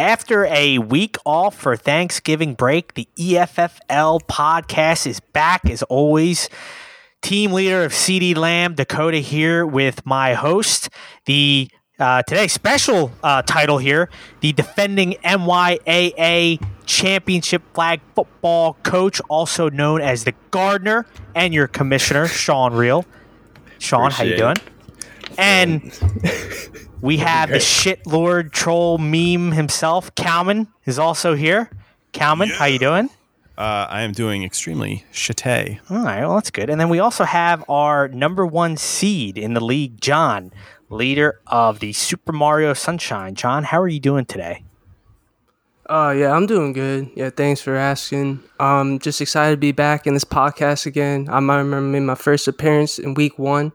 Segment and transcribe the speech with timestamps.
[0.00, 6.48] After a week off for Thanksgiving break, the EFFL podcast is back as always.
[7.20, 10.88] Team leader of CD Lamb, Dakota here with my host,
[11.26, 11.68] the
[11.98, 14.08] uh, today's special uh, title here,
[14.40, 21.04] the defending MYAA championship flag football coach, also known as the Gardener,
[21.34, 23.04] and your commissioner, Sean Real.
[23.78, 24.66] Sean, Appreciate how you doing?
[25.36, 27.62] And we have the Great.
[27.62, 31.70] shit lord troll meme himself, Calman, is also here.
[32.12, 33.08] Calman, how you doing?
[33.56, 35.80] Uh, I am doing extremely chate.
[35.90, 36.70] All right, well that's good.
[36.70, 40.52] And then we also have our number one seed in the league, John,
[40.88, 43.34] leader of the Super Mario Sunshine.
[43.34, 44.64] John, how are you doing today?
[45.88, 47.10] Uh, yeah, I'm doing good.
[47.16, 48.42] Yeah, thanks for asking.
[48.60, 51.28] Um, just excited to be back in this podcast again.
[51.28, 53.72] I remember made my first appearance in week one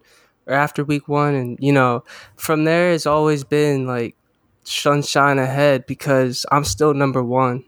[0.47, 2.03] or after week one, and you know,
[2.35, 4.15] from there it's always been like
[4.63, 7.63] sunshine ahead because I'm still number one.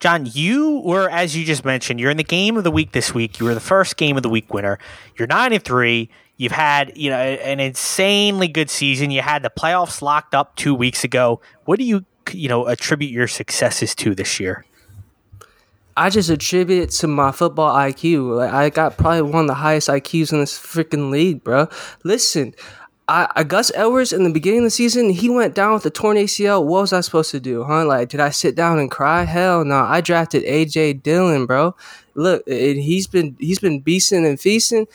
[0.00, 3.12] John, you were, as you just mentioned, you're in the game of the week this
[3.12, 3.40] week.
[3.40, 4.78] You were the first game of the week winner.
[5.16, 6.08] You're nine and three.
[6.36, 9.10] You've had, you know, an insanely good season.
[9.10, 11.40] You had the playoffs locked up two weeks ago.
[11.64, 14.64] What do you, you know, attribute your successes to this year?
[15.98, 18.36] I just attribute it to my football IQ.
[18.36, 21.66] Like, I got probably one of the highest IQs in this freaking league, bro.
[22.04, 22.54] Listen,
[23.08, 25.90] I, I Gus Edwards in the beginning of the season, he went down with the
[25.90, 26.64] torn ACL.
[26.64, 27.84] What was I supposed to do, huh?
[27.84, 29.24] Like, did I sit down and cry?
[29.24, 29.80] Hell no.
[29.80, 31.74] I drafted AJ Dillon, bro.
[32.14, 34.86] Look, it, he's been he's been beasting and feasting.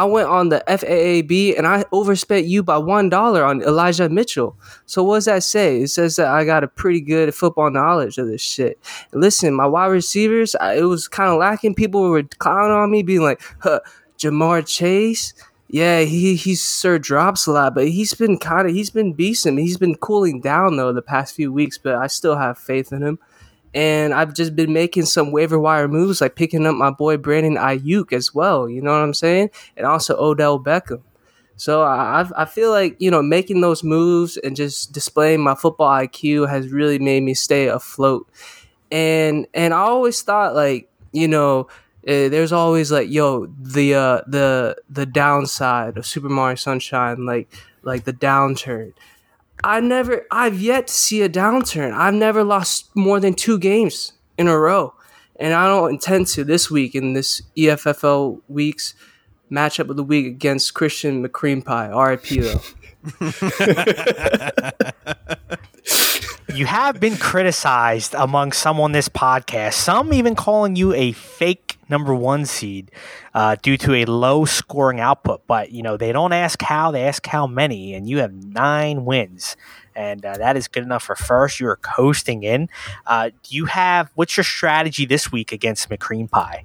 [0.00, 4.56] I went on the FAAB and I overspent you by one dollar on Elijah Mitchell.
[4.86, 5.82] So what does that say?
[5.82, 8.80] It says that I got a pretty good football knowledge of this shit.
[9.12, 11.74] Listen, my wide receivers, I, it was kind of lacking.
[11.74, 13.80] People were clowning on me, being like, huh,
[14.18, 15.34] Ja'Marr Chase.
[15.68, 19.60] Yeah, he he sure drops a lot, but he's been kind of he's been beasting.
[19.60, 23.02] He's been cooling down though the past few weeks, but I still have faith in
[23.02, 23.18] him.
[23.74, 27.54] And I've just been making some waiver wire moves, like picking up my boy Brandon
[27.56, 28.68] Aiyuk as well.
[28.68, 29.50] You know what I'm saying?
[29.76, 31.02] And also Odell Beckham.
[31.56, 35.88] So I I- feel like you know making those moves and just displaying my football
[35.90, 38.26] IQ has really made me stay afloat.
[38.90, 41.68] And and I always thought like you know
[42.08, 47.48] uh, there's always like yo the uh the the downside of Super Mario Sunshine like
[47.82, 48.92] like the downturn.
[49.62, 51.92] I never I've yet to see a downturn.
[51.92, 54.94] I've never lost more than two games in a row.
[55.36, 58.94] And I don't intend to this week in this EFFL week's
[59.50, 61.88] matchup of the week against Christian McCream Pie.
[61.88, 62.60] RIP though.
[66.54, 71.78] You have been criticized among some on this podcast, some even calling you a fake
[71.88, 72.90] number one seed
[73.34, 75.46] uh, due to a low scoring output.
[75.46, 79.04] But, you know, they don't ask how, they ask how many, and you have nine
[79.04, 79.56] wins.
[79.94, 81.60] And uh, that is good enough for first.
[81.60, 82.68] You're coasting in.
[83.06, 86.64] Uh, do you have, what's your strategy this week against McCream Pie?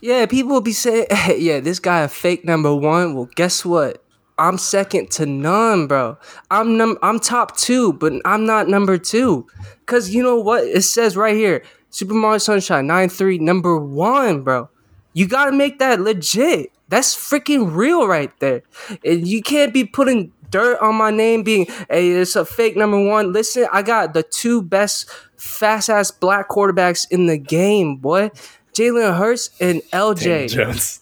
[0.00, 1.06] Yeah, people will be saying,
[1.36, 3.14] yeah, this guy a fake number one.
[3.14, 4.02] Well, guess what?
[4.38, 6.18] I'm second to none, bro.
[6.50, 9.46] I'm num I'm top two, but I'm not number two.
[9.86, 10.64] Cause you know what?
[10.64, 14.68] It says right here, Super Mario Sunshine 9-3, number one, bro.
[15.14, 16.70] You gotta make that legit.
[16.88, 18.62] That's freaking real right there.
[19.04, 23.02] And you can't be putting dirt on my name being hey, it's a fake number
[23.02, 23.32] one.
[23.32, 28.30] Listen, I got the two best fast ass black quarterbacks in the game, boy.
[28.74, 30.50] Jalen Hurts and LJ.
[30.50, 31.00] Jones.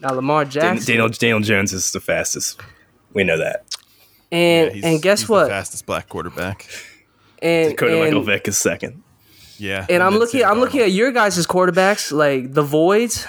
[0.00, 0.86] Now Lamar Dan- Jackson.
[0.86, 2.60] Daniel, Daniel Jones is the fastest.
[3.12, 3.64] We know that.
[4.32, 5.44] and he's- and guess he's what?
[5.44, 6.66] The fastest black quarterback.
[7.42, 9.02] And Dakota and, Michael Vick is second.
[9.58, 9.84] Yeah.
[9.90, 13.26] and I'm looking I'm looking at your guys' quarterbacks like the voids.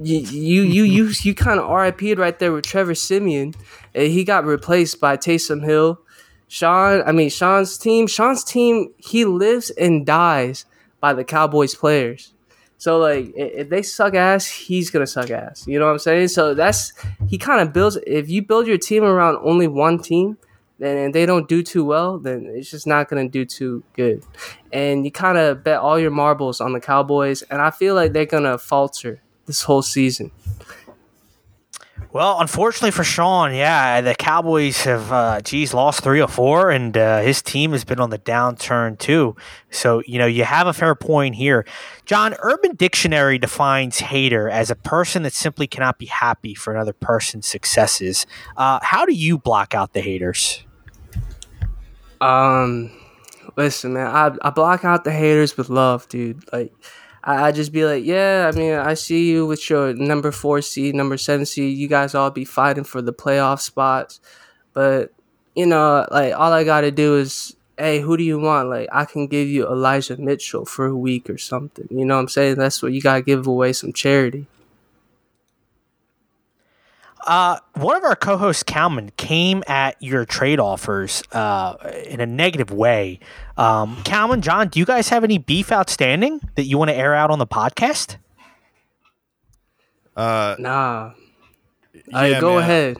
[0.00, 3.54] You you you you, you kind of RIP'd right there with Trevor Siemian,
[3.94, 6.00] and he got replaced by Taysom Hill.
[6.48, 8.06] Sean, I mean Sean's team.
[8.06, 8.92] Sean's team.
[8.98, 10.64] He lives and dies
[11.00, 12.32] by the Cowboys players.
[12.84, 15.66] So like, if they suck ass, he's gonna suck ass.
[15.66, 16.28] You know what I'm saying?
[16.28, 16.92] So that's
[17.28, 17.96] he kind of builds.
[18.06, 20.36] If you build your team around only one team,
[20.78, 24.22] then and they don't do too well, then it's just not gonna do too good.
[24.70, 28.12] And you kind of bet all your marbles on the Cowboys, and I feel like
[28.12, 30.30] they're gonna falter this whole season.
[32.14, 36.96] Well, unfortunately for Sean, yeah, the Cowboys have, uh, geez, lost three or four, and
[36.96, 39.34] uh, his team has been on the downturn too.
[39.72, 41.66] So, you know, you have a fair point here.
[42.04, 46.92] John, Urban Dictionary defines hater as a person that simply cannot be happy for another
[46.92, 48.28] person's successes.
[48.56, 50.64] Uh, how do you block out the haters?
[52.20, 52.92] Um,
[53.56, 56.44] listen, man, I I block out the haters with love, dude.
[56.52, 56.72] Like,
[57.24, 60.60] I, I just be like, yeah, I mean, I see you with your number four
[60.62, 61.76] seed, number seven seed.
[61.76, 64.20] You guys all be fighting for the playoff spots,
[64.72, 65.12] but
[65.54, 68.68] you know, like all I gotta do is, hey, who do you want?
[68.68, 71.88] Like I can give you Elijah Mitchell for a week or something.
[71.90, 72.56] You know what I'm saying?
[72.56, 74.46] That's what you gotta give away some charity.
[77.26, 81.74] Uh, one of our co-hosts, Calman, came at your trade offers uh,
[82.06, 83.18] in a negative way.
[83.56, 87.14] Um, Calman, John, do you guys have any beef outstanding that you want to air
[87.14, 88.16] out on the podcast?
[90.16, 91.12] Uh, Nah.
[91.94, 92.62] yeah, Alright, go man.
[92.62, 92.96] ahead.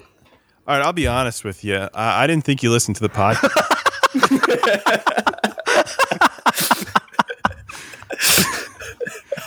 [0.67, 1.77] All right, I'll be honest with you.
[1.94, 3.50] I, I didn't think you listened to the podcast.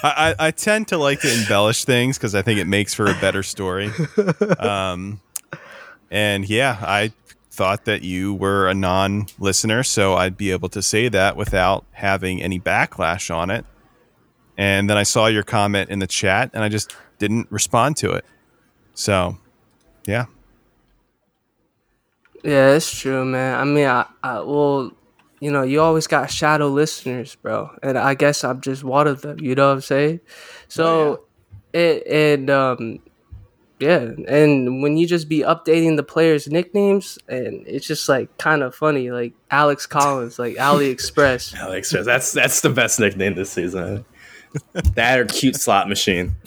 [0.08, 3.06] I, I, I tend to like to embellish things because I think it makes for
[3.06, 3.92] a better story.
[4.60, 5.22] Um,
[6.10, 7.12] and yeah, I
[7.52, 12.42] thought that you were a non-listener, so I'd be able to say that without having
[12.42, 13.66] any backlash on it.
[14.58, 18.12] And then I saw your comment in the chat, and I just didn't respond to
[18.12, 18.26] it.
[18.94, 19.38] So,
[20.06, 20.26] yeah.
[22.44, 23.60] Yeah, it's true, man.
[23.60, 24.92] I mean, I, I well,
[25.40, 29.22] you know, you always got shadow listeners, bro, and I guess I'm just one of
[29.22, 29.40] them.
[29.40, 30.20] You know what I'm saying?
[30.68, 31.26] So,
[31.74, 33.00] it and um,
[33.80, 38.64] yeah, and when you just be updating the players' nicknames, and it's just like kind
[38.64, 41.56] of funny, like Alex Collins, like AliExpress.
[41.58, 44.06] Alex, that's that's the best nickname this season.
[44.96, 46.36] that or cute slot machine.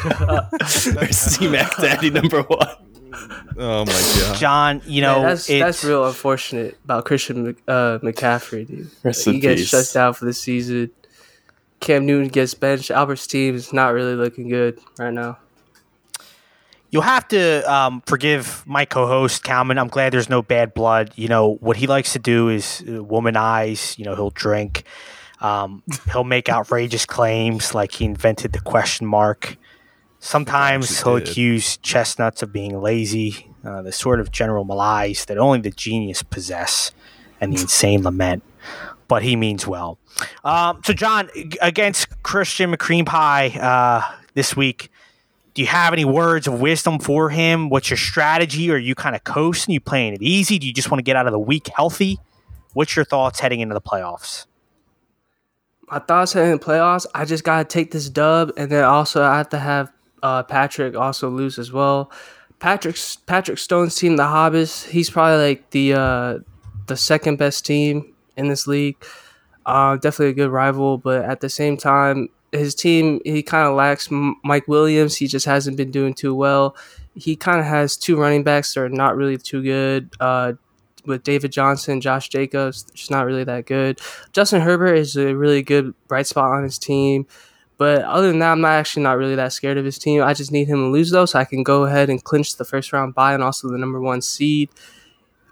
[0.20, 2.89] or C-Mac Daddy number one.
[3.56, 4.36] Oh my god.
[4.36, 8.90] John, you know, Yeah, that's that's real unfortunate about Christian uh, McCaffrey, dude.
[9.02, 9.68] Rest he in gets peace.
[9.68, 10.90] shut down for the season.
[11.80, 12.90] Cam Newton gets benched.
[12.90, 15.38] Albert's team is not really looking good right now.
[16.90, 19.78] You'll have to um, forgive my co-host Calman.
[19.78, 21.12] I'm glad there's no bad blood.
[21.14, 23.96] You know what he likes to do is uh, womanize.
[23.98, 24.84] You know he'll drink.
[25.40, 25.82] Um,
[26.12, 29.56] he'll make outrageous claims like he invented the question mark.
[30.20, 31.28] Sometimes actually he'll did.
[31.28, 33.50] accuse chestnuts of being lazy.
[33.64, 36.92] Uh, the sort of general malaise that only the genius possess,
[37.40, 38.42] and the insane lament.
[39.08, 39.98] But he means well.
[40.44, 41.28] Um, so John
[41.60, 44.90] against Christian McCream Pie uh, this week.
[45.52, 47.70] Do you have any words of wisdom for him?
[47.70, 48.70] What's your strategy?
[48.70, 49.72] Are you kind of coasting?
[49.72, 50.58] you playing it easy?
[50.60, 52.18] Do you just want to get out of the week healthy?
[52.72, 54.46] What's your thoughts heading into the playoffs?
[55.90, 57.04] My thoughts heading in the playoffs.
[57.14, 60.96] I just gotta take this dub, and then also I have to have uh, Patrick
[60.96, 62.10] also lose as well.
[62.58, 64.88] Patrick's Patrick Stone's team, the Hobbits.
[64.88, 66.38] He's probably like the uh,
[66.86, 68.96] the second best team in this league.
[69.66, 73.74] Uh, definitely a good rival, but at the same time, his team he kind of
[73.74, 75.16] lacks Mike Williams.
[75.16, 76.76] He just hasn't been doing too well.
[77.14, 80.14] He kind of has two running backs that are not really too good.
[80.20, 80.54] Uh,
[81.06, 84.00] with David Johnson, Josh Jacobs, just not really that good.
[84.32, 87.26] Justin Herbert is a really good bright spot on his team.
[87.80, 90.22] But other than that, I'm not actually not really that scared of his team.
[90.22, 92.64] I just need him to lose though, so I can go ahead and clinch the
[92.66, 94.68] first round bye and also the number one seed.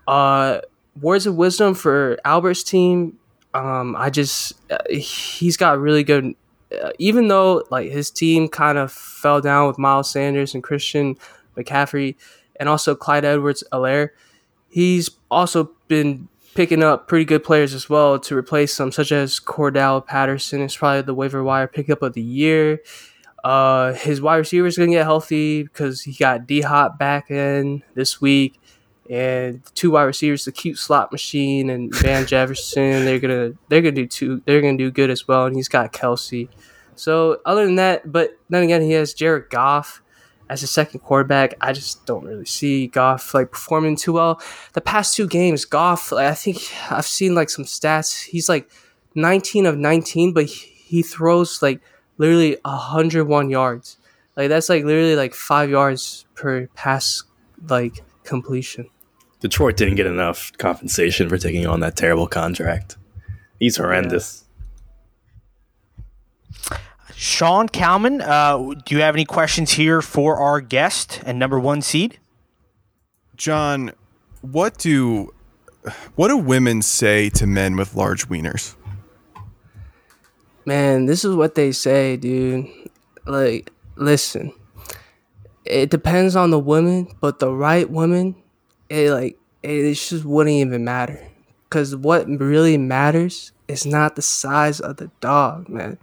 [0.06, 0.60] Uh,
[1.00, 3.18] words of wisdom for Albert's team.
[3.54, 6.34] Um, I just uh, he's got really good.
[6.70, 11.16] Uh, even though like his team kind of fell down with Miles Sanders and Christian
[11.56, 12.14] McCaffrey,
[12.60, 14.10] and also Clyde Edwards-Helaire,
[14.68, 16.28] he's also been
[16.58, 20.76] picking up pretty good players as well to replace them, such as Cordarrelle Patterson is
[20.76, 22.80] probably the waiver wire pickup of the year.
[23.44, 27.30] Uh, his wide receiver is going to get healthy because he got D Hop back
[27.30, 28.60] in this week,
[29.08, 33.92] and two wide receivers, the cute slot machine and Van Jefferson, they're gonna they're gonna
[33.92, 35.46] do two they're gonna do good as well.
[35.46, 36.48] And he's got Kelce.
[36.96, 40.02] So other than that, but then again, he has Jared Goff
[40.48, 41.54] as a second quarterback.
[41.60, 44.40] I just don't really see Goff like performing too well.
[44.72, 46.58] The past two games, Goff, like, I think
[46.90, 48.24] I've seen like some stats.
[48.24, 48.70] He's like
[49.14, 51.80] 19 of 19, but he, throws like
[52.16, 53.98] literally 101 yards.
[54.36, 57.24] Like that's like literally like five yards per pass
[57.68, 58.88] like completion.
[59.40, 62.96] Detroit didn't get enough compensation for taking on that terrible contract.
[63.58, 64.44] He's horrendous.
[67.20, 71.82] Sean Kalman, uh, do you have any questions here for our guest and number one
[71.82, 72.20] seed?
[73.34, 73.90] John,
[74.40, 75.34] what do
[76.14, 78.76] what do women say to men with large wieners?
[80.64, 82.68] Man, this is what they say, dude.
[83.26, 84.52] Like, listen,
[85.64, 88.36] it depends on the woman, but the right woman,
[88.88, 91.26] it like it just wouldn't even matter.
[91.68, 95.98] Cause what really matters is not the size of the dog, man,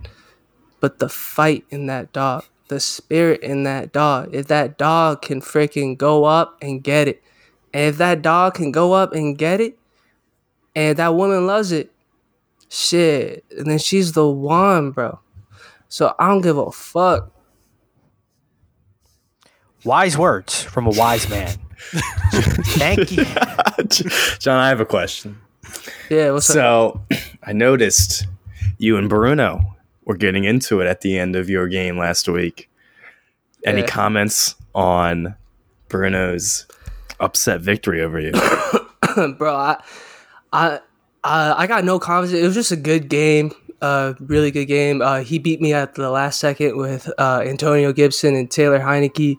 [0.79, 4.33] but the fight in that dog, the spirit in that dog.
[4.33, 7.23] If that dog can freaking go up and get it,
[7.73, 9.77] and if that dog can go up and get it,
[10.75, 11.91] and that woman loves it,
[12.69, 15.19] shit, and then she's the one, bro.
[15.87, 17.31] So I don't give a fuck.
[19.83, 21.55] Wise words from a wise man.
[22.77, 23.25] Thank you.
[24.39, 25.39] John, I have a question.
[26.09, 26.53] Yeah, what's up?
[26.55, 27.01] So,
[27.43, 28.25] I noticed
[28.77, 29.74] you and Bruno
[30.05, 32.69] were getting into it at the end of your game last week.
[33.65, 33.87] Any Yeah.
[33.87, 35.35] comments on
[35.89, 36.67] Bruno's
[37.19, 38.31] upset victory over you?
[39.37, 39.55] bro.
[39.55, 39.83] I,
[40.53, 40.79] I,
[41.23, 42.33] I, I got no comments.
[42.33, 43.51] It was just a good game.
[43.81, 45.01] Uh, really good game.
[45.01, 49.35] Uh, he beat me at the last second with uh, Antonio Gibson and Taylor Heinicke.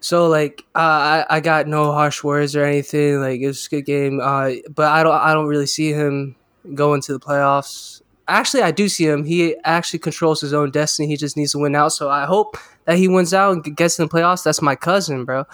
[0.00, 3.20] So like, uh, I, I got no harsh words or anything.
[3.20, 4.20] Like it was a good game.
[4.20, 6.34] Uh, but I don't, I don't really see him
[6.74, 8.01] going to the playoffs.
[8.28, 9.24] Actually, I do see him.
[9.24, 11.08] He actually controls his own destiny.
[11.08, 11.90] He just needs to win out.
[11.92, 14.44] So I hope that he wins out and gets in the playoffs.
[14.44, 15.44] That's my cousin, bro.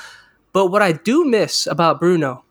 [0.53, 2.45] But what I do miss about Bruno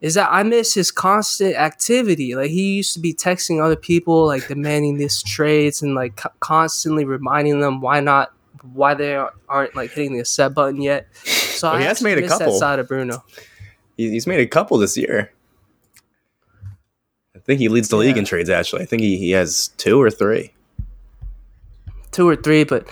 [0.00, 2.34] is that I miss his constant activity.
[2.34, 6.30] Like he used to be texting other people, like demanding these trades and like co-
[6.40, 8.32] constantly reminding them why not,
[8.72, 9.14] why they
[9.48, 11.06] aren't like hitting the accept button yet.
[11.24, 12.52] So Well, I he has made a couple.
[12.52, 13.22] that side of Bruno.
[13.96, 15.32] He's made a couple this year.
[17.42, 18.82] I think he leads the league in trades, actually.
[18.82, 20.52] I think he, he has two or three.
[22.12, 22.86] two or three, but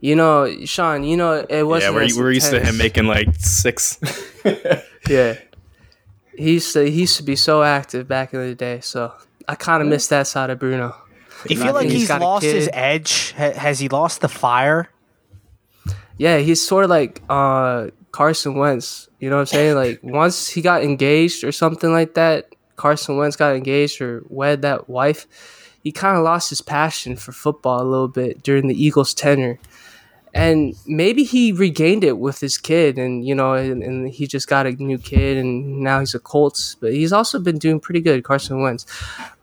[0.00, 1.94] you know, Sean, you know, it wasn't.
[1.94, 3.98] we're, as we're used to him making like six.
[5.08, 5.36] Yeah,
[6.34, 8.80] he used to he used to be so active back in the day.
[8.80, 9.12] So
[9.46, 10.96] I kind of miss that side of Bruno.
[11.46, 13.32] Do you feel like think he's he's got a lost his edge?
[13.32, 14.88] Has he lost the fire?
[16.16, 19.08] Yeah, he's sort of like uh, Carson Wentz.
[19.20, 19.74] You know what I'm saying?
[19.74, 24.62] Like once he got engaged or something like that, Carson Wentz got engaged or wed
[24.62, 25.26] that wife.
[25.82, 29.58] He kind of lost his passion for football a little bit during the Eagles' tenure.
[30.32, 34.48] And maybe he regained it with his kid, and you know, and, and he just
[34.48, 36.74] got a new kid, and now he's a Colts.
[36.80, 38.84] But he's also been doing pretty good, Carson Wentz.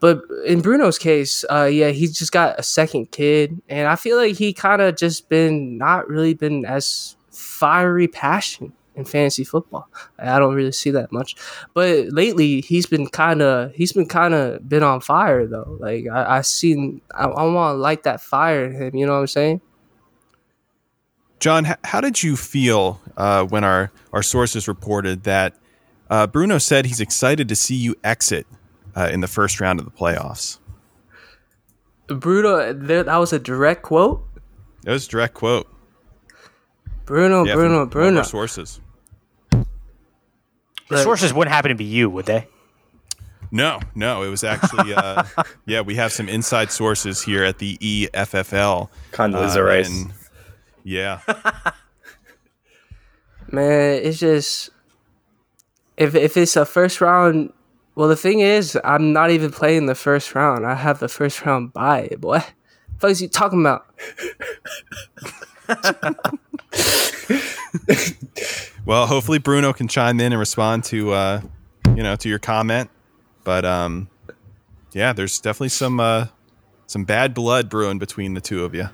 [0.02, 4.18] But in Bruno's case, uh, yeah, he's just got a second kid, and I feel
[4.18, 9.88] like he kind of just been not really been as fiery passion in fantasy football.
[10.18, 11.36] I don't really see that much,
[11.74, 15.78] but lately he's been kind of he's been kind of been on fire though.
[15.80, 18.96] Like I, I seen I, I want to light that fire in him.
[18.96, 19.62] You know what I'm saying?
[21.40, 25.56] John, how did you feel uh, when our, our sources reported that
[26.10, 28.46] uh, Bruno said he's excited to see you exit
[28.96, 30.60] uh, in the first round of the playoffs?
[32.08, 34.24] Bruno, that was a direct quote.
[34.84, 35.68] That was a direct quote.
[37.06, 38.20] Bruno, Yeah, Bruno, Bruno.
[38.20, 38.80] our sources.
[40.92, 42.48] The Like- sources wouldn't happen to be you, would they?
[43.50, 45.24] No, no, it was actually, uh,
[45.66, 48.90] yeah, we have some inside sources here at the EFFL.
[49.12, 49.90] Condoleezza Rice.
[49.90, 50.14] and-
[50.84, 51.20] yeah.
[53.52, 54.70] Man, it's just
[55.98, 57.52] if if it's a first round.
[57.96, 60.66] Well, the thing is, I'm not even playing the first round.
[60.66, 62.38] I have the first round bye, boy.
[62.40, 62.54] What
[62.88, 63.86] the fuck is you talking about?
[68.92, 71.42] Well, hopefully Bruno can chime in and respond to, uh,
[71.96, 72.90] you know, to your comment.
[73.46, 74.10] But um,
[74.92, 76.26] yeah, there's definitely some uh,
[76.88, 78.90] some bad blood brewing between the two of you.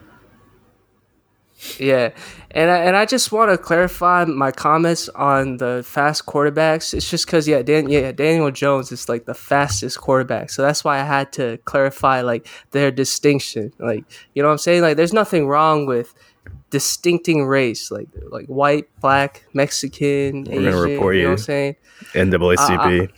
[1.80, 2.12] Yeah,
[2.52, 6.94] and I, and I just want to clarify my comments on the fast quarterbacks.
[6.94, 10.84] It's just because yeah, Dan, yeah, Daniel Jones is like the fastest quarterback, so that's
[10.84, 13.74] why I had to clarify like their distinction.
[13.80, 14.84] Like you know what I'm saying?
[14.84, 16.14] Like there's nothing wrong with
[16.70, 21.76] distincting race, like like white, black, Mexican, We're gonna report you know what I'm saying?
[22.14, 23.10] NAACP.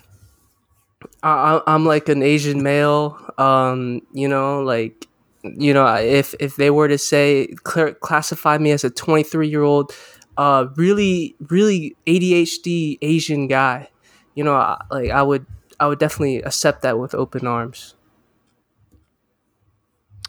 [1.24, 3.18] I, I- I'm like an Asian male.
[3.38, 5.08] Um, you know, like
[5.44, 9.64] you know, if if they were to say cl- classify me as a 23 year
[9.64, 9.94] old,
[10.38, 13.90] uh, really really ADHD Asian guy,
[14.36, 15.46] you know, I, like I would
[15.80, 17.96] I would definitely accept that with open arms.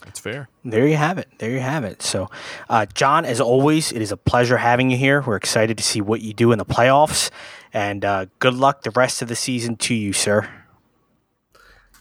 [0.04, 0.49] That's fair.
[0.64, 1.28] There you have it.
[1.38, 2.02] There you have it.
[2.02, 2.28] So,
[2.69, 5.21] uh, John, as always, it is a pleasure having you here.
[5.21, 7.30] We're excited to see what you do in the playoffs,
[7.73, 10.49] and uh, good luck the rest of the season to you, sir.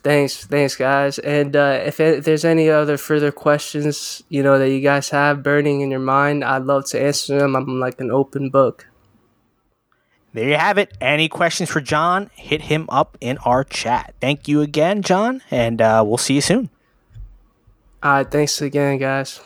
[0.02, 1.20] Thanks, thanks, guys.
[1.20, 5.44] And uh, if, if there's any other further questions, you know, that you guys have
[5.44, 7.56] burning in your mind, I'd love to answer them.
[7.56, 8.88] I'm like an open book.
[10.32, 10.96] There you have it.
[11.02, 12.30] Any questions for John?
[12.36, 14.14] Hit him up in our chat.
[14.22, 16.70] Thank you again, John, and uh, we'll see you soon.
[18.02, 19.42] All right, thanks again, guys.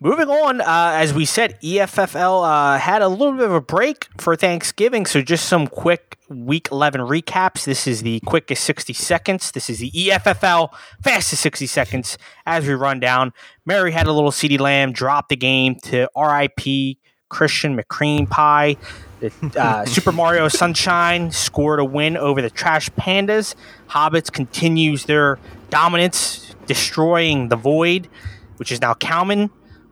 [0.00, 0.64] Moving on, uh,
[0.96, 5.22] as we said, EFFL uh, had a little bit of a break for Thanksgiving, so
[5.22, 7.64] just some quick Week 11 recaps.
[7.64, 9.52] This is the quickest 60 seconds.
[9.52, 10.70] This is the EFFL
[11.02, 13.32] fastest 60 seconds as we run down.
[13.64, 16.98] Mary had a little CD Lamb drop the game to RIP
[17.34, 18.76] Christian McCream Pie.
[19.18, 23.56] The, uh, Super Mario Sunshine scored a win over the Trash Pandas.
[23.90, 28.08] Hobbits continues their dominance, destroying the Void,
[28.58, 29.50] which is now Cowman.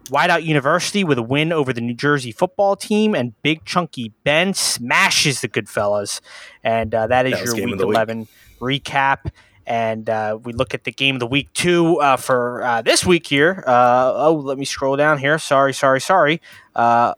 [0.08, 4.54] Whiteout University with a win over the New Jersey football team, and Big Chunky Ben
[4.54, 6.20] smashes the Goodfellas.
[6.62, 7.96] And uh, that is That your week of the week.
[7.96, 8.28] 11
[8.60, 9.30] recap.
[9.66, 13.06] And uh, we look at the game of the week two uh, for uh, this
[13.06, 13.62] week here.
[13.66, 15.38] Uh, oh, let me scroll down here.
[15.38, 16.40] Sorry, sorry, sorry.
[16.74, 17.14] Uh,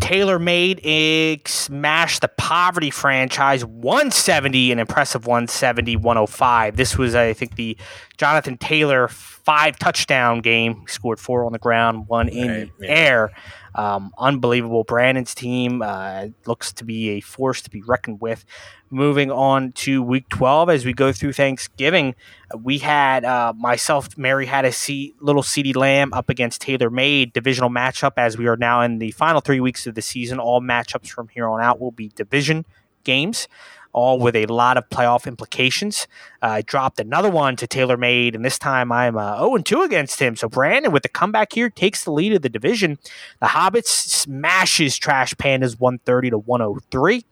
[0.00, 6.76] Taylor made it smashed the poverty franchise 170, an impressive 170, 105.
[6.76, 7.76] This was, I think, the
[8.16, 10.80] Jonathan Taylor five touchdown game.
[10.80, 12.92] He scored four on the ground, one in Right, the yeah.
[12.92, 13.30] air.
[13.74, 14.84] Um, unbelievable.
[14.84, 18.44] Brandon's team uh, looks to be a force to be reckoned with.
[18.90, 22.16] Moving on to week 12, as we go through Thanksgiving,
[22.58, 27.32] we had uh, myself, Mary had a C, little CD Lamb up against Taylor Made
[27.32, 28.12] divisional matchup.
[28.16, 31.28] As we are now in the final three weeks of the season, all matchups from
[31.28, 32.64] here on out will be division
[33.04, 33.48] games,
[33.92, 36.06] all with a lot of playoff implications.
[36.42, 39.82] Uh, I dropped another one to Taylor Made, and this time I'm uh, 0 2
[39.82, 40.36] against him.
[40.36, 42.98] So Brandon, with the comeback here, takes the lead of the division.
[43.40, 47.24] The Hobbits smashes Trash Pandas 130 to 103.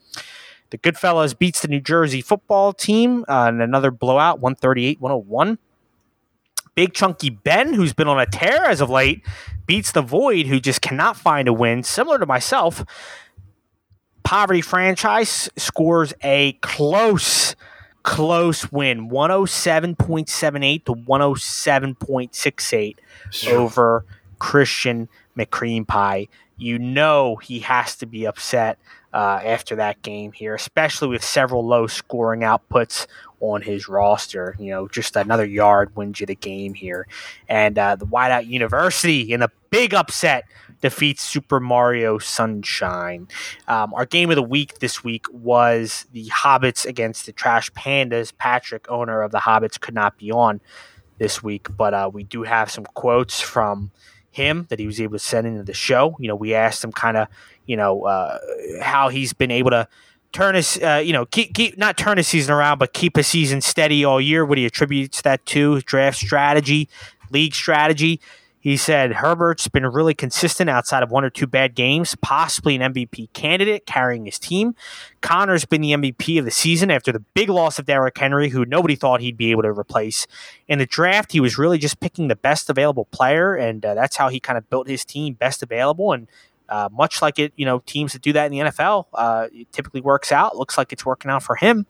[0.70, 5.58] The Goodfellas beats the New Jersey football team uh, in another blowout, 138 101.
[6.74, 9.24] Big Chunky Ben, who's been on a tear as of late,
[9.66, 11.82] beats the Void, who just cannot find a win.
[11.82, 12.84] Similar to myself,
[14.28, 17.56] Poverty Franchise scores a close,
[18.02, 22.96] close win 107.78 to 107.68
[23.50, 24.04] over
[24.38, 26.28] Christian McCream Pie.
[26.58, 28.78] You know he has to be upset
[29.14, 33.06] uh, after that game here, especially with several low scoring outputs
[33.40, 34.56] on his roster.
[34.58, 37.06] You know, just another yard wins you the game here.
[37.48, 40.44] And uh, the Whiteout University in a big upset
[40.80, 43.28] defeats Super Mario Sunshine.
[43.66, 48.32] Um, our game of the week this week was the Hobbits against the Trash Pandas.
[48.36, 50.60] Patrick, owner of the Hobbits, could not be on
[51.18, 53.90] this week, but uh, we do have some quotes from
[54.30, 56.16] him that he was able to send into the show.
[56.20, 57.28] You know, we asked him kind of,
[57.66, 58.38] you know, uh,
[58.80, 59.88] how he's been able to
[60.32, 63.26] turn his, uh, you know, keep, keep not turn his season around, but keep his
[63.26, 64.44] season steady all year.
[64.44, 66.88] What he attributes that to, draft strategy,
[67.30, 68.20] league strategy.
[68.60, 72.92] He said Herbert's been really consistent outside of one or two bad games, possibly an
[72.92, 74.74] MVP candidate carrying his team.
[75.20, 78.64] Conner's been the MVP of the season after the big loss of Derrick Henry, who
[78.64, 80.26] nobody thought he'd be able to replace.
[80.66, 84.16] In the draft, he was really just picking the best available player, and uh, that's
[84.16, 86.12] how he kind of built his team best available.
[86.12, 86.26] And
[86.68, 90.00] uh, much like it, you know, teams that do that in the NFL, uh, typically
[90.00, 90.56] works out.
[90.56, 91.86] Looks like it's working out for him.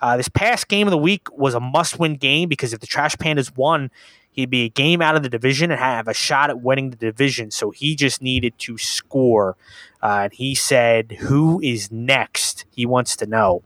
[0.00, 3.16] Uh, this past game of the week was a must-win game because if the Trash
[3.16, 3.90] Pandas won,
[4.30, 6.96] he'd be a game out of the division and have a shot at winning the
[6.96, 7.50] division.
[7.50, 9.56] So he just needed to score.
[10.02, 13.62] Uh, and he said, "Who is next?" He wants to know.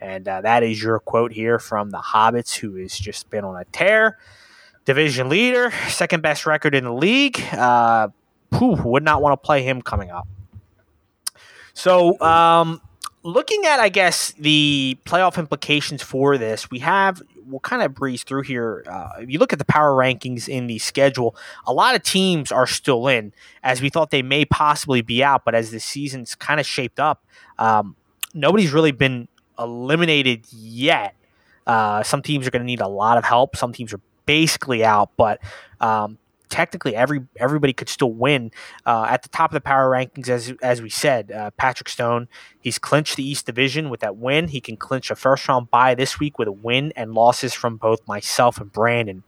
[0.00, 3.56] And uh, that is your quote here from the Hobbits, who has just been on
[3.56, 4.18] a tear.
[4.84, 7.40] Division leader, second best record in the league.
[8.58, 10.26] Whew, would not want to play him coming up.
[11.72, 12.80] So, um,
[13.22, 18.22] looking at, I guess, the playoff implications for this, we have, we'll kind of breeze
[18.22, 18.84] through here.
[18.88, 21.34] Uh, if you look at the power rankings in the schedule,
[21.66, 25.44] a lot of teams are still in, as we thought they may possibly be out,
[25.44, 27.24] but as the season's kind of shaped up,
[27.58, 27.96] um,
[28.34, 29.26] nobody's really been
[29.58, 31.16] eliminated yet.
[31.66, 33.56] Uh, some teams are going to need a lot of help.
[33.56, 35.40] Some teams are basically out, but
[35.80, 36.18] um,
[36.54, 38.52] technically every everybody could still win.
[38.86, 42.28] Uh, at the top of the power rankings, as as we said, uh, Patrick Stone
[42.60, 44.48] he's clinched the East Division with that win.
[44.48, 47.76] He can clinch a first round bye this week with a win and losses from
[47.76, 49.24] both myself and Brandon.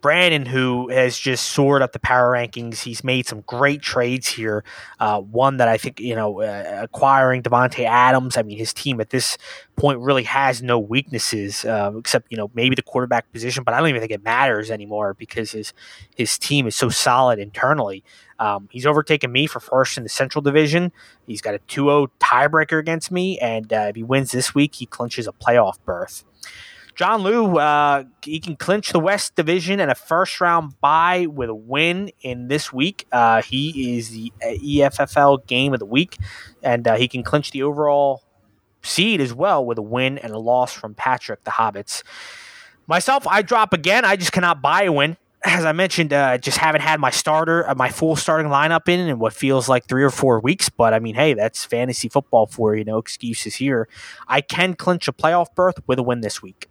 [0.00, 4.62] Brandon, who has just soared up the power rankings, he's made some great trades here.
[5.00, 8.36] Uh, one that I think, you know, uh, acquiring Davante Adams.
[8.36, 9.38] I mean, his team at this
[9.76, 13.64] point really has no weaknesses uh, except, you know, maybe the quarterback position.
[13.64, 15.72] But I don't even think it matters anymore because his
[16.14, 18.04] his team is so solid internally.
[18.38, 20.92] Um, he's overtaken me for first in the Central Division.
[21.26, 24.86] He's got a 2-0 tiebreaker against me, and uh, if he wins this week, he
[24.86, 26.24] clinches a playoff berth.
[26.96, 31.50] John Liu, uh, he can clinch the West Division and a first round bye with
[31.50, 33.06] a win in this week.
[33.12, 36.16] Uh, he is the EFFL game of the week,
[36.62, 38.22] and uh, he can clinch the overall
[38.82, 42.02] seed as well with a win and a loss from Patrick, the Hobbits.
[42.86, 44.06] Myself, I drop again.
[44.06, 45.18] I just cannot buy a win.
[45.44, 49.00] As I mentioned, uh, just haven't had my starter, uh, my full starting lineup in
[49.00, 50.68] in what feels like three or four weeks.
[50.68, 52.84] But I mean, hey, that's fantasy football for you.
[52.84, 53.88] No excuses here.
[54.26, 56.68] I can clinch a playoff berth with a win this week.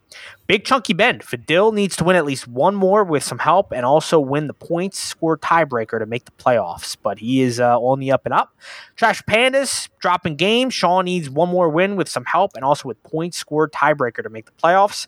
[0.47, 1.19] Big chunky Ben.
[1.19, 4.53] Fadil needs to win at least one more with some help and also win the
[4.53, 6.95] points score tiebreaker to make the playoffs.
[7.01, 8.55] But he is uh, on the up and up.
[8.95, 10.69] Trash Pandas dropping game.
[10.69, 14.29] Sean needs one more win with some help and also with points score tiebreaker to
[14.29, 15.07] make the playoffs.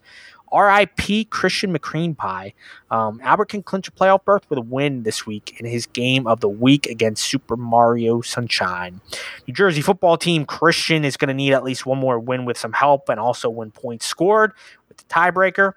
[0.53, 2.53] RIP Christian McCream Pie.
[2.91, 6.27] Um, Albert can clinch a playoff berth with a win this week in his game
[6.27, 9.01] of the week against Super Mario Sunshine.
[9.47, 12.57] New Jersey football team Christian is going to need at least one more win with
[12.57, 14.53] some help and also win points scored
[14.87, 15.73] with the tiebreaker.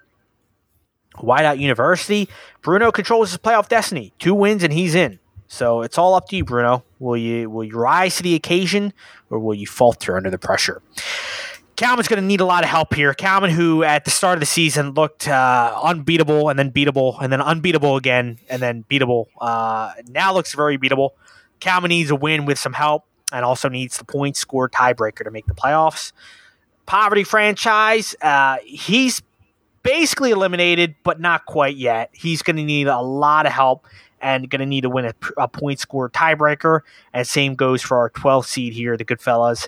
[1.17, 2.29] Whiteout University,
[2.61, 4.13] Bruno controls his playoff destiny.
[4.17, 5.19] Two wins and he's in.
[5.47, 6.85] So it's all up to you, Bruno.
[6.99, 8.93] Will you will you rise to the occasion
[9.29, 10.81] or will you falter under the pressure?
[11.81, 13.11] Calvin's going to need a lot of help here.
[13.15, 17.33] Calvin, who at the start of the season looked uh, unbeatable and then beatable and
[17.33, 21.09] then unbeatable again and then beatable, uh, now looks very beatable.
[21.59, 25.31] Calvin needs a win with some help and also needs the point score tiebreaker to
[25.31, 26.11] make the playoffs.
[26.85, 29.23] Poverty franchise, uh, he's
[29.81, 32.11] basically eliminated, but not quite yet.
[32.13, 33.87] He's going to need a lot of help
[34.21, 36.81] and going to need to win a, a point score tiebreaker.
[37.11, 39.67] And same goes for our 12th seed here, the Goodfellas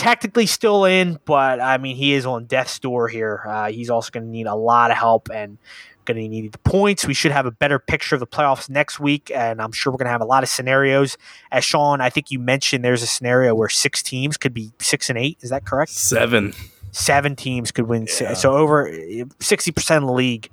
[0.00, 3.44] technically still in, but I mean, he is on death's door here.
[3.46, 5.58] Uh, he's also going to need a lot of help and
[6.06, 7.06] going to need the points.
[7.06, 9.98] We should have a better picture of the playoffs next week, and I'm sure we're
[9.98, 11.18] going to have a lot of scenarios.
[11.52, 15.10] As Sean, I think you mentioned there's a scenario where six teams could be six
[15.10, 15.36] and eight.
[15.42, 15.92] Is that correct?
[15.92, 16.54] Seven.
[16.92, 18.08] Seven teams could win.
[18.20, 18.32] Yeah.
[18.32, 20.48] So over 60% of the league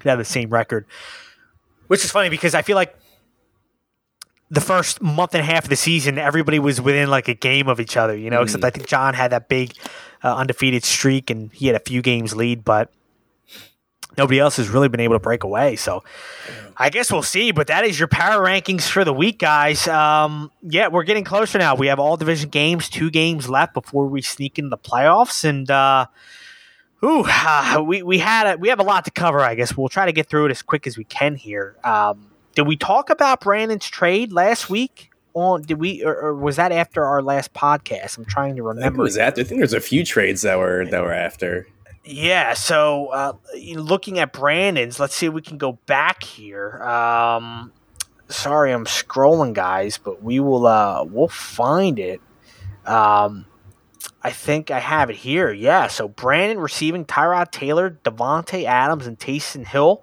[0.00, 0.86] could have the same record,
[1.88, 2.96] which is funny because I feel like
[4.54, 7.68] the first month and a half of the season, everybody was within like a game
[7.68, 8.44] of each other, you know, mm.
[8.44, 9.72] except I think John had that big
[10.22, 12.92] uh, undefeated streak and he had a few games lead, but
[14.16, 15.74] nobody else has really been able to break away.
[15.76, 16.04] So
[16.76, 19.88] I guess we'll see, but that is your power rankings for the week, guys.
[19.88, 21.74] Um, yeah, we're getting closer now.
[21.74, 25.44] We have all division games, two games left before we sneak into the playoffs.
[25.44, 26.06] And, uh,
[27.02, 29.40] Ooh, uh, we, we had a, we have a lot to cover.
[29.40, 31.76] I guess we'll try to get through it as quick as we can here.
[31.84, 35.10] Um, did we talk about Brandon's trade last week?
[35.34, 38.18] On did we or, or, was that after our last podcast?
[38.18, 39.00] I'm trying to remember.
[39.00, 39.40] I was after.
[39.40, 41.66] I think there's a few trades that were that were after.
[42.04, 42.54] Yeah.
[42.54, 43.32] So uh,
[43.74, 46.80] looking at Brandon's, let's see if we can go back here.
[46.84, 47.72] Um,
[48.28, 52.20] sorry, I'm scrolling, guys, but we will uh, we'll find it.
[52.86, 53.46] Um,
[54.22, 55.52] I think I have it here.
[55.52, 55.88] Yeah.
[55.88, 60.02] So Brandon receiving Tyrod Taylor, Davante Adams, and Taysom Hill,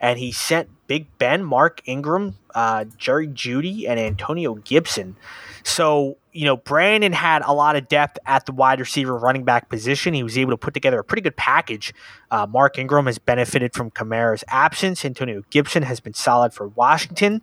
[0.00, 5.16] and he sent Big Ben, Mark Ingram, uh, Jerry Jeudy, and Antonio Gibson.
[5.62, 9.68] So, you know, Brandon had a lot of depth at the wide receiver running back
[9.68, 10.14] position.
[10.14, 11.92] He was able to put together a pretty good package.
[12.30, 15.04] Uh, Mark Ingram has benefited from Kamara's absence.
[15.04, 17.42] Antonio Gibson has been solid for Washington.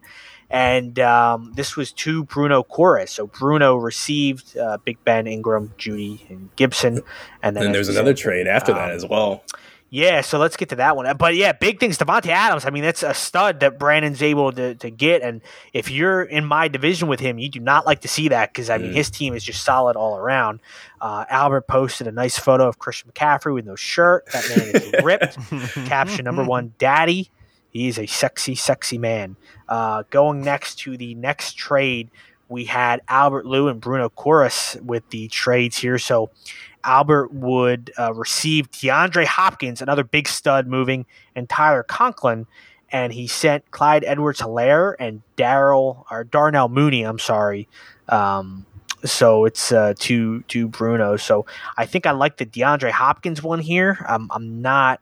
[0.49, 3.09] And um, this was to Bruno Corres.
[3.09, 7.01] So Bruno received uh, Big Ben, Ingram, Jeudy, and Gibson.
[7.41, 9.43] And then and there's another trade after um, that as well.
[9.91, 11.15] Yeah, so let's get to that one.
[11.15, 11.97] But yeah, big things.
[11.97, 12.65] Davante Adams.
[12.65, 15.21] I mean, that's a stud that Brandon's able to, to get.
[15.21, 15.41] And
[15.73, 18.69] if you're in my division with him, you do not like to see that because
[18.69, 18.95] I mean, mm.
[18.95, 20.59] his team is just solid all around.
[20.99, 24.25] Uh, Albert posted a nice photo of Christian McCaffrey with no shirt.
[24.33, 25.37] That man is ripped.
[25.87, 27.29] Caption number one: Daddy.
[27.69, 29.35] He is a sexy, sexy man.
[29.67, 32.09] Uh, going next to the next trade,
[32.47, 35.97] we had Albert Lou and Bruno Corres with the trades here.
[35.97, 36.29] So
[36.85, 42.45] Albert would uh, receive DeAndre Hopkins, another big stud moving, and Tyler Conklin.
[42.91, 47.67] And he sent Clyde Edwards Helaire and Daryl or Darnell Mooney, I'm sorry.
[48.07, 48.65] Um,
[49.03, 51.17] so it's uh, to to Bruno.
[51.17, 51.45] So
[51.77, 54.03] I think I like the DeAndre Hopkins one here.
[54.07, 55.01] I'm, I'm not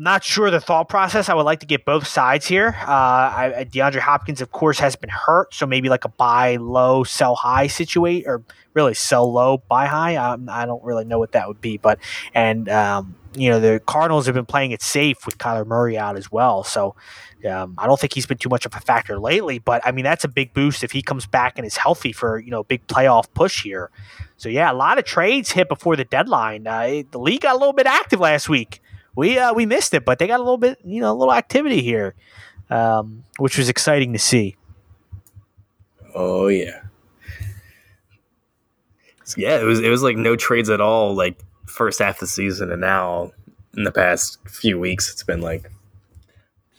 [0.00, 1.28] not sure the thought process.
[1.28, 2.74] I would like to get both sides here.
[2.80, 7.04] Uh, I, DeAndre Hopkins, of course, has been hurt, so maybe like a buy low,
[7.04, 10.16] sell high situation, or really sell low, buy high.
[10.16, 11.98] Um, I don't really know what that would be, but
[12.34, 16.16] and um, you know the Cardinals have been playing it safe with Kyler Murray out
[16.16, 16.96] as well, so.
[17.42, 20.04] Um, I don't think he's been too much of a factor lately, but I mean
[20.04, 22.86] that's a big boost if he comes back and is healthy for you know big
[22.86, 23.90] playoff push here.
[24.36, 26.66] So yeah, a lot of trades hit before the deadline.
[26.66, 28.82] Uh, the league got a little bit active last week
[29.14, 31.34] we uh, we missed it, but they got a little bit, you know, a little
[31.34, 32.14] activity here,
[32.70, 34.56] um, which was exciting to see.
[36.14, 36.82] Oh yeah,
[39.36, 39.60] yeah.
[39.60, 42.70] It was it was like no trades at all, like first half of the season,
[42.72, 43.32] and now
[43.76, 45.70] in the past few weeks, it's been like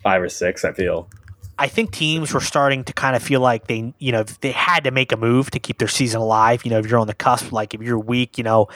[0.02, 0.64] five or six.
[0.64, 1.08] I feel.
[1.62, 4.82] I think teams were starting to kind of feel like they, you know, they had
[4.84, 6.64] to make a move to keep their season alive.
[6.64, 8.66] You know, if you're on the cusp, like if you're weak, you know,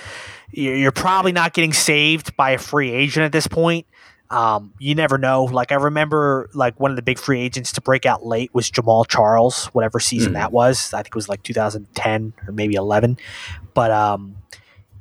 [0.52, 3.86] you're probably not getting saved by a free agent at this point.
[4.30, 5.44] Um, you never know.
[5.44, 8.70] Like I remember, like one of the big free agents to break out late was
[8.70, 10.34] Jamaal Charles, whatever season Mhm.
[10.36, 10.92] that was.
[10.94, 13.18] I think it was like 2010 or maybe 11.
[13.74, 14.36] But um,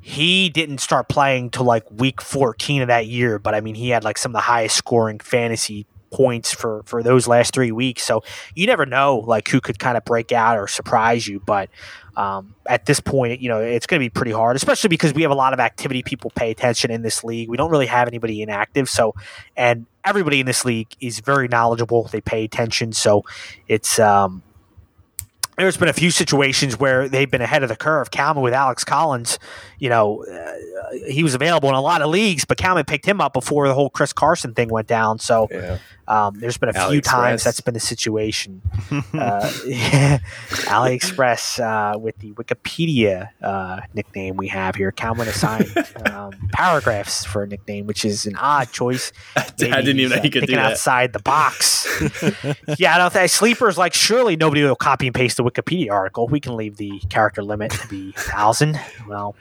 [0.01, 3.37] he didn't start playing till like week 14 of that year.
[3.39, 5.85] But I mean, he had like some of the highest scoring fantasy
[6.15, 8.03] points for for those last three weeks.
[8.03, 8.23] So
[8.55, 11.41] you never know like who could kind of break out or surprise you.
[11.41, 11.69] But
[12.15, 15.23] um, at this point, you know, it's going to be pretty hard, especially because we
[15.23, 16.03] have a lot of activity.
[16.03, 17.49] People pay attention in this league.
[17.49, 18.87] We don't really have anybody inactive.
[18.87, 19.13] So,
[19.57, 22.05] and everybody in this league is very knowledgeable.
[22.05, 22.93] They pay attention.
[22.93, 23.25] So
[23.67, 24.41] it's, um,
[25.57, 28.11] there's been a few situations where they've been ahead of the curve.
[28.11, 29.39] Calvin with Alex Collins,
[29.79, 30.53] you know, uh,
[31.07, 33.73] he was available in a lot of leagues, but Calvin picked him up before the
[33.73, 35.19] whole Chris Carson thing went down.
[35.19, 35.77] So Yeah.
[36.07, 38.61] Um, there's been a few times that's been the situation.
[38.91, 40.19] uh, yeah,
[40.65, 44.91] AliExpress uh, with the Wikipedia uh, nickname we have here.
[44.91, 45.73] Calvin assigned
[46.11, 49.11] um, paragraphs for a nickname, which is an odd choice.
[49.35, 50.73] I didn't even know uh, you could do that.
[50.73, 51.87] outside the box.
[52.77, 56.27] yeah, I don't think sleepers like surely nobody will copy and paste the Wikipedia article.
[56.27, 58.79] We can leave the character limit to be thousand.
[59.07, 59.35] Well,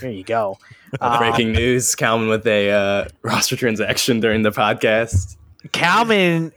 [0.00, 0.58] there you go.
[1.00, 5.36] Um, Breaking news: Calvin with a uh, roster transaction during the podcast.
[5.72, 6.52] Calvin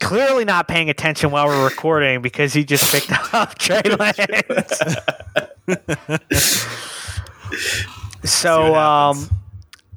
[0.00, 4.80] clearly not paying attention while we're recording because he just picked up Trey Lance.
[8.24, 9.28] so, um,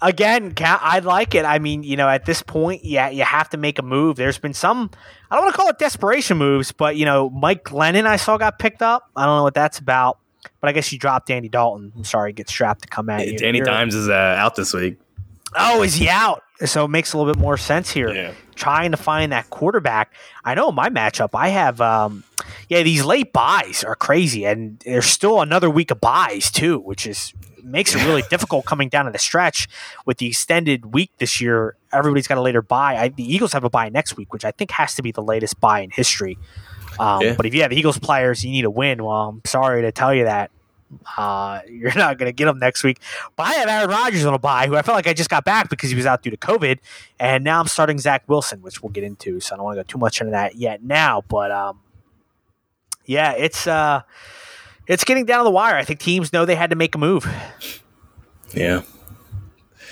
[0.02, 1.46] again, Cal- I like it.
[1.46, 4.18] I mean, you know, at this point, yeah, you have to make a move.
[4.18, 4.90] There's been some,
[5.32, 8.38] I don't want to call it desperation moves, but, you know, Mike Glennon I saw
[8.38, 9.10] got picked up.
[9.16, 10.20] I don't know what that's about,
[10.62, 11.94] but I guess you dropped Danny Dalton.
[11.96, 13.38] I'm sorry, get strapped to come at you.
[13.38, 14.98] Danny You're- Dimes is uh, out this week.
[15.56, 16.44] Oh, is he out?
[16.66, 18.14] So it makes a little bit more sense here.
[18.14, 18.34] Yeah.
[18.56, 20.14] Trying to find that quarterback.
[20.44, 22.24] I know my matchup, I have, um,
[22.70, 27.06] yeah, these late byes are crazy, and there's still another week of byes too, which
[27.06, 27.34] is
[27.64, 29.68] makes it really difficult coming down to the stretch
[30.06, 31.76] with the extended week this year.
[31.92, 32.96] Everybody's got a later bye.
[32.96, 35.22] I, the Eagles have a bye next week, which I think has to be the
[35.22, 36.38] latest bye in history.
[37.00, 37.34] Um, Yeah.
[37.36, 39.04] But if you have Eagles players, you need a win.
[39.04, 40.50] Well, I'm sorry to tell you that.
[41.18, 43.00] Uh, you're not going to get them next week.
[43.36, 45.46] But I have Aaron Rodgers on a bye, who I felt like I just got
[45.46, 46.80] back because he was out due to COVID,
[47.20, 49.40] and now I'm starting Zach Wilson, which we'll get into.
[49.40, 51.24] So I don't want to go too much into that yet now.
[51.28, 51.80] But um,
[53.06, 54.02] yeah, it's uh,
[54.88, 55.76] it's getting down to the wire.
[55.76, 57.28] I think teams know they had to make a move.
[58.54, 58.82] Yeah,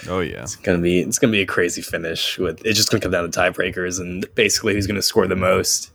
[0.07, 0.43] Oh yeah.
[0.43, 2.37] it's gonna be it's gonna be a crazy finish.
[2.37, 5.91] With it's just gonna come down to tiebreakers and basically who's gonna score the most.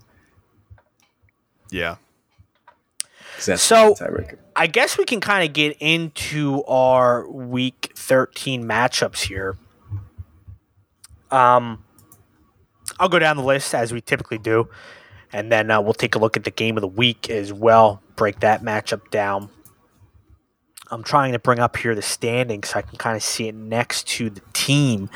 [1.70, 1.96] Yeah.
[3.62, 3.94] So-
[4.56, 9.56] I guess we can kind of get into our week 13 matchups here.
[11.30, 11.84] Um,
[12.98, 14.68] I'll go down the list as we typically do,
[15.32, 18.02] and then uh, we'll take a look at the game of the week as well,
[18.16, 19.48] break that matchup down.
[20.90, 23.54] I'm trying to bring up here the standings so I can kind of see it
[23.54, 25.08] next to the team.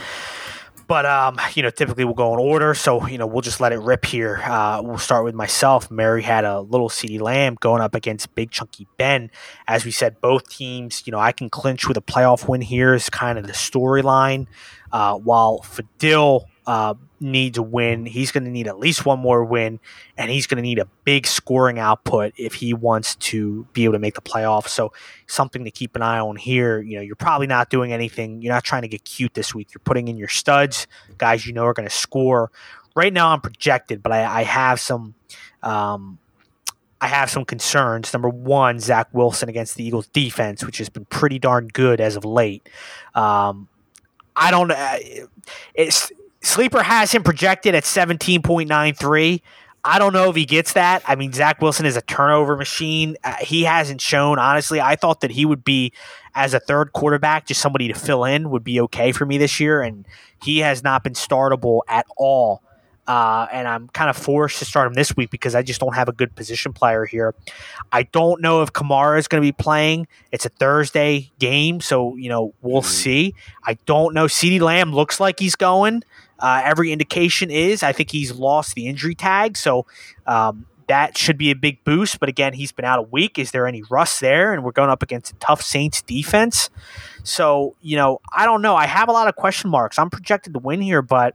[0.86, 3.72] But um, you know, typically we'll go in order, so you know we'll just let
[3.72, 4.40] it rip here.
[4.44, 5.90] Uh, we'll start with myself.
[5.90, 9.30] Mary had a little CD Lamb going up against Big Chunky Ben.
[9.66, 12.94] As we said, both teams, you know, I can clinch with a playoff win here
[12.94, 14.46] is kind of the storyline.
[14.92, 19.81] Uh, while Fadil uh, a win, he's going to need at least one more win,
[20.16, 23.92] and he's going to need a big scoring output if he wants to be able
[23.94, 24.68] to make the playoffs.
[24.68, 24.92] So
[25.27, 26.81] something to keep an eye on here.
[26.81, 28.42] You know, you're probably not doing anything.
[28.42, 29.68] You're not trying to get cute this week.
[29.74, 30.87] You're putting in your studs,
[31.18, 32.50] guys you know are going to score.
[32.96, 35.14] Right now, I'm projected, but I, I have some.
[35.62, 36.18] Um,
[37.00, 38.14] I have some concerns.
[38.14, 42.16] Number one, Zach Wilson against the Eagles' defense, which has been pretty darn good as
[42.16, 42.66] of late.
[43.14, 43.68] Um,
[44.35, 44.70] I don't.
[44.70, 44.96] Uh,
[45.74, 46.11] it's
[46.44, 49.42] sleeper has him projected at seventeen point nine three.
[49.87, 51.02] I don't know if he gets that.
[51.07, 53.16] I mean, Zach Wilson is a turnover machine.
[53.22, 54.80] Uh, he hasn't shown, honestly.
[54.80, 55.92] I thought that he would be,
[56.35, 59.61] as a third quarterback, just somebody to fill in would be okay for me this
[59.61, 59.83] year.
[59.83, 60.07] And
[60.42, 62.62] he has not been startable at all.
[63.07, 65.94] Uh, and I'm kind of forced to start him this week because I just don't
[65.94, 67.35] have a good position player here.
[67.92, 70.07] I don't know if Kamara is going to be playing.
[70.33, 73.35] It's a Thursday game, so you know we'll see.
[73.62, 74.24] I don't know.
[74.24, 76.04] Ceedee Lamb looks like he's going.
[76.38, 77.82] Uh, every indication is.
[77.82, 79.86] I think he's lost the injury tag, so
[80.26, 82.20] um, that should be a big boost.
[82.20, 83.38] But again, he's been out a week.
[83.38, 84.52] Is there any rust there?
[84.52, 86.70] And we're going up against a tough Saints defense.
[87.22, 88.76] So you know, I don't know.
[88.76, 89.98] I have a lot of question marks.
[89.98, 91.34] I'm projected to win here, but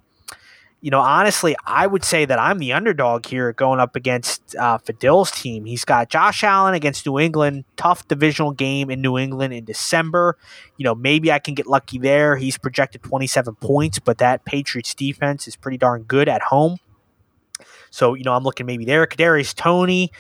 [0.82, 4.78] you know, honestly, I would say that I'm the underdog here going up against uh,
[4.78, 5.66] Fadil's team.
[5.66, 10.38] He's got Josh Allen against New England, tough divisional game in New England in December.
[10.78, 12.38] You know, maybe I can get lucky there.
[12.38, 16.78] He's projected 27 points, but that Patriots defense is pretty darn good at home.
[17.92, 19.06] So, you know, I'm looking maybe there.
[19.06, 20.12] Kadarius Toney.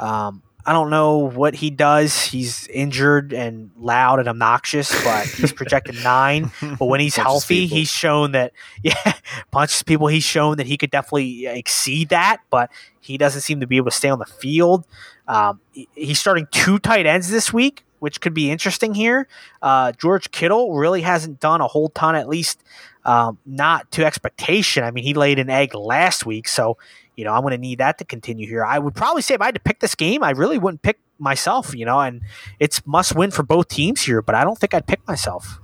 [0.00, 2.24] Um, I don't know what he does.
[2.24, 6.50] He's injured and loud and obnoxious, but he's projected nine.
[6.60, 7.76] But when he's Punches healthy, people.
[7.78, 8.52] he's shown that
[8.82, 9.14] yeah,
[9.50, 10.08] punches people.
[10.08, 13.88] He's shown that he could definitely exceed that, but he doesn't seem to be able
[13.90, 14.86] to stay on the field.
[15.26, 15.60] Um,
[15.94, 19.26] he's starting two tight ends this week, which could be interesting here.
[19.62, 22.62] Uh, George Kittle really hasn't done a whole ton, at least
[23.06, 24.84] um, not to expectation.
[24.84, 26.76] I mean, he laid an egg last week, so
[27.18, 28.64] you know I'm going to need that to continue here.
[28.64, 31.00] I would probably say if I had to pick this game, I really wouldn't pick
[31.18, 31.74] myself.
[31.74, 32.22] You know, and
[32.60, 35.60] it's must win for both teams here, but I don't think I'd pick myself.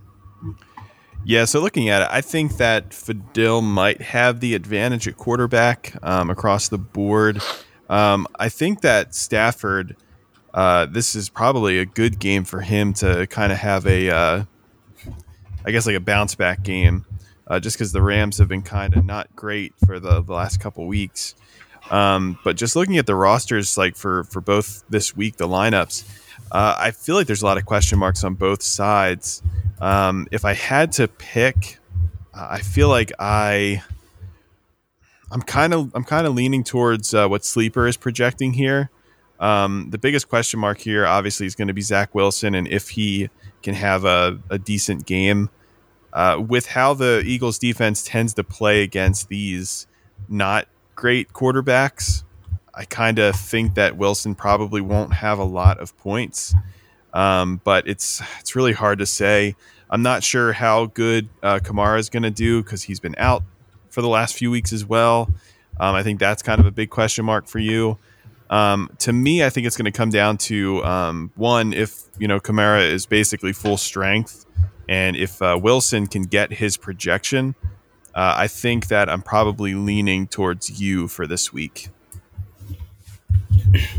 [1.27, 5.95] Yeah, so looking at it, I think that Fadil might have the advantage at quarterback
[6.03, 7.41] um, across the board.
[7.89, 9.97] Um, I think that Stafford,
[10.53, 14.45] uh, this is probably a good game for him to kind of have a, uh,
[15.65, 17.07] I guess, like a bounce back game,
[17.47, 20.61] uh, just because the Rams have been kind of not great for the, the last
[20.61, 21.35] couple weeks.
[21.91, 26.05] Um, but just looking at the rosters, like for for both this week, the lineups,
[26.51, 29.43] uh, I feel like there's a lot of question marks on both sides.
[29.81, 31.79] Um, if I had to pick,
[32.33, 33.83] uh, I feel like I,
[35.31, 38.91] I'm kind of I'm kind of leaning towards uh, what Sleeper is projecting here.
[39.41, 42.91] Um, the biggest question mark here, obviously, is going to be Zach Wilson and if
[42.91, 43.29] he
[43.63, 45.51] can have a, a decent game.
[46.13, 49.89] Uh, with how the Eagles defense tends to play against these
[50.29, 52.25] not great quarterbacks,
[52.75, 56.55] I kind of think that Wilson probably won't have a lot of points.
[57.13, 59.55] Um, but it's it's really hard to say.
[59.89, 63.45] I'm not sure how good uh, Kamara is going to do because he's been out
[63.91, 65.31] for the last few weeks as well.
[65.79, 67.99] Um, I think that's kind of a big question mark for you.
[68.51, 72.29] Um, to me, I think it's going to come down to um, one if you
[72.29, 74.45] know Kamara is basically full strength,
[74.89, 77.55] and if uh, Wilson can get his projection.
[78.15, 81.89] Uh, I think that I'm probably leaning towards you for this week.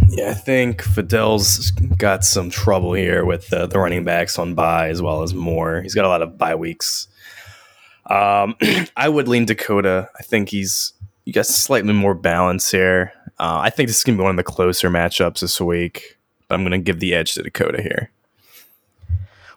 [0.07, 4.87] Yeah, I think Fadil's got some trouble here with uh, the running backs on bye
[4.87, 5.81] as well as more.
[5.81, 7.07] He's got a lot of bye weeks.
[8.09, 8.55] Um,
[8.95, 10.09] I would lean Dakota.
[10.17, 10.93] I think he's
[11.25, 13.11] you got slightly more balance here.
[13.39, 16.55] Uh, I think this is gonna be one of the closer matchups this week, but
[16.55, 18.11] I'm gonna give the edge to Dakota here.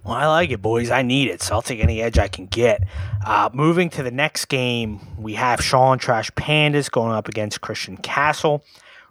[0.08, 0.90] Well, I like it, boys.
[0.90, 2.82] I need it, so I'll take any edge I can get.
[3.26, 7.98] Uh, moving to the next game, we have Sean Trash Pandas going up against Christian
[7.98, 8.64] Castle.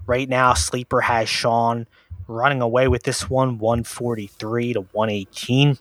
[0.07, 1.85] Right now, Sleeper has Sean
[2.27, 5.77] running away with this one, 143 to 118.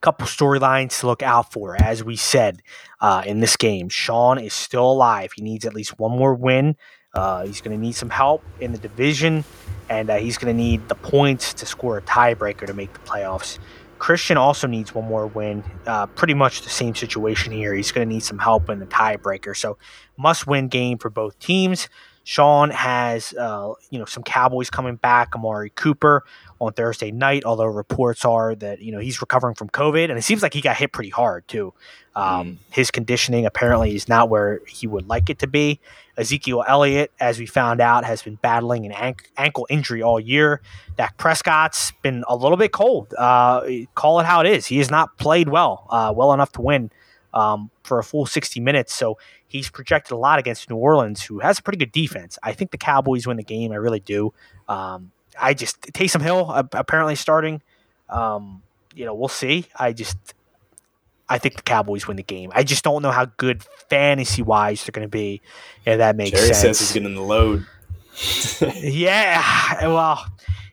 [0.00, 1.74] Couple storylines to look out for.
[1.74, 2.62] As we said
[3.00, 5.32] uh, in this game, Sean is still alive.
[5.34, 6.76] He needs at least one more win.
[7.14, 9.42] Uh, he's going to need some help in the division,
[9.88, 13.00] and uh, he's going to need the points to score a tiebreaker to make the
[13.00, 13.58] playoffs.
[13.98, 15.64] Christian also needs one more win.
[15.86, 17.74] Uh, pretty much the same situation here.
[17.74, 19.56] He's going to need some help in the tiebreaker.
[19.56, 19.78] So,
[20.16, 21.88] must win game for both teams.
[22.28, 25.34] Sean has, uh, you know, some Cowboys coming back.
[25.34, 26.26] Amari Cooper
[26.60, 27.42] on Thursday night.
[27.46, 30.60] Although reports are that you know he's recovering from COVID, and it seems like he
[30.60, 31.72] got hit pretty hard too.
[32.14, 35.80] Um, His conditioning apparently is not where he would like it to be.
[36.18, 40.60] Ezekiel Elliott, as we found out, has been battling an ank- ankle injury all year.
[40.98, 43.14] Dak Prescott's been a little bit cold.
[43.16, 43.62] Uh,
[43.94, 44.66] call it how it is.
[44.66, 46.90] He has not played well, uh, well enough to win
[47.34, 48.94] um, for a full 60 minutes.
[48.94, 52.38] So he's projected a lot against New Orleans, who has a pretty good defense.
[52.42, 53.72] I think the Cowboys win the game.
[53.72, 54.32] I really do.
[54.68, 57.62] Um, I just Taysom Hill apparently starting.
[58.08, 58.62] Um,
[58.94, 59.66] you know, we'll see.
[59.76, 60.16] I just
[61.28, 62.50] I think the Cowboys win the game.
[62.54, 65.40] I just don't know how good fantasy wise they're going to be.
[65.84, 66.78] If that makes Jerry sense.
[66.78, 67.66] says he's getting the load.
[68.80, 70.26] Yeah, well,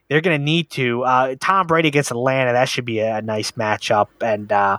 [0.08, 1.02] they're going to need to.
[1.02, 4.08] Uh, Tom Brady against Atlanta, that should be a, nice matchup.
[4.20, 4.78] And uh,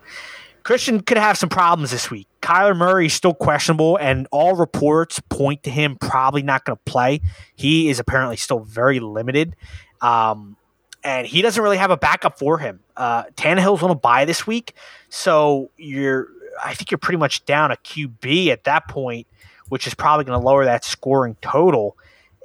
[0.68, 2.28] Christian could have some problems this week.
[2.42, 6.82] Kyler Murray is still questionable, and all reports point to him probably not going to
[6.84, 7.22] play.
[7.56, 9.56] He is apparently still very limited.
[10.02, 10.58] Um,
[11.06, 12.82] and he doesn't really have a backup for him.
[12.98, 14.74] Uh, Tannehill's on a bye this week,
[15.08, 16.28] so you're.
[16.62, 19.26] I think you're pretty much down a QB at that point,
[19.70, 21.96] which is probably going to lower that scoring total.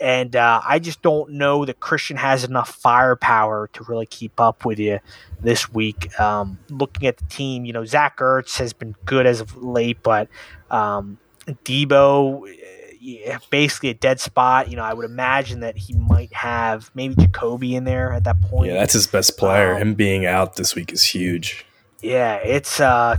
[0.03, 4.65] And uh, I just don't know that Christian has enough firepower to really keep up
[4.65, 4.99] with you
[5.41, 6.19] this week.
[6.19, 10.03] Um, looking at the team, you know, Zach Ertz has been good as of late,
[10.03, 10.27] but
[10.73, 12.53] um, Debo,
[13.01, 14.69] yeah, basically a dead spot.
[14.71, 18.41] You know, I would imagine that he might have maybe Jacoby in there at that
[18.43, 18.71] point.
[18.73, 19.75] Yeah, that's his best player.
[19.75, 21.65] Um, Him being out this week is huge.
[22.01, 23.17] Yeah, it's uh,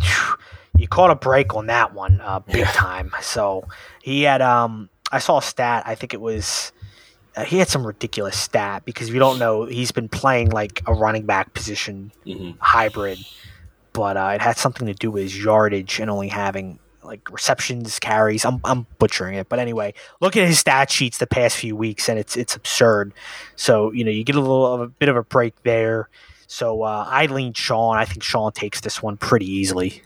[0.78, 2.72] you caught a break on that one, uh, big Yeah.
[2.72, 3.12] time.
[3.22, 3.68] So
[4.02, 5.84] he had um, I saw a stat.
[5.86, 6.72] I think it was
[7.36, 10.82] uh, he had some ridiculous stat because if you don't know, he's been playing like
[10.88, 12.56] a running back position Mhm.
[12.60, 13.20] hybrid,
[13.94, 18.00] but uh, it had something to do with his yardage and only having like receptions,
[18.00, 18.46] carries.
[18.46, 22.08] I'm I'm butchering it, but anyway, look at his stat sheets the past few weeks,
[22.08, 23.14] and it's it's absurd.
[23.56, 26.10] So you know you get a little of a bit of a break there.
[26.48, 27.98] So uh, I lean Sean.
[27.98, 30.02] I think Sean takes this one pretty easily.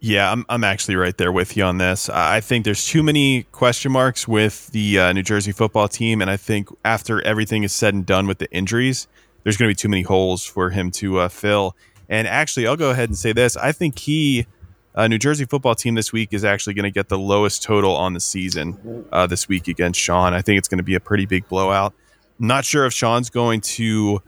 [0.00, 2.08] Yeah, I'm, I'm actually right there with you on this.
[2.10, 6.20] I think there's too many question marks with the uh, New Jersey football team.
[6.20, 9.08] And I think after everything is said and done with the injuries,
[9.42, 11.74] there's going to be too many holes for him to uh, fill.
[12.08, 13.56] And actually, I'll go ahead and say this.
[13.56, 14.46] I think he,
[14.94, 17.96] uh, New Jersey football team this week, is actually going to get the lowest total
[17.96, 20.34] on the season uh, this week against Sean.
[20.34, 21.94] I think it's going to be a pretty big blowout.
[22.38, 24.22] I'm not sure if Sean's going to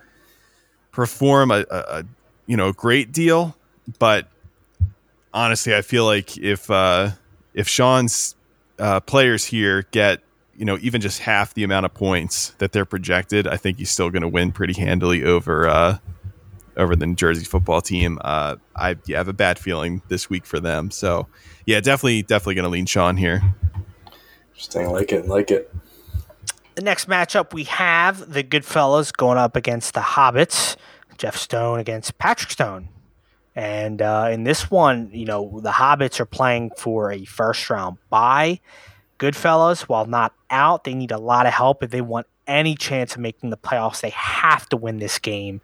[0.92, 2.04] perform a, a, a
[2.46, 3.54] you know great deal,
[3.98, 4.28] but
[5.32, 7.10] honestly, I feel like if uh,
[7.54, 8.34] if Sean's
[8.78, 10.20] uh, players here get
[10.56, 13.90] you know even just half the amount of points that they're projected, I think he's
[13.90, 15.98] still going to win pretty handily over uh,
[16.76, 18.18] over the New Jersey football team.
[18.22, 20.90] Uh, I yeah, have a bad feeling this week for them.
[20.90, 21.26] So
[21.66, 23.42] yeah, definitely definitely going to lean Sean here.
[24.52, 25.72] Interesting, like it, like it.
[26.74, 30.76] The next matchup we have the Goodfellas going up against the Hobbits.
[31.16, 32.88] Jeff Stone against Patrick Stone.
[33.58, 37.98] And uh, in this one, you know, the Hobbits are playing for a first round
[38.08, 38.60] bye.
[39.18, 43.16] Goodfellas, while not out, they need a lot of help if they want any chance
[43.16, 44.00] of making the playoffs.
[44.00, 45.60] They have to win this game.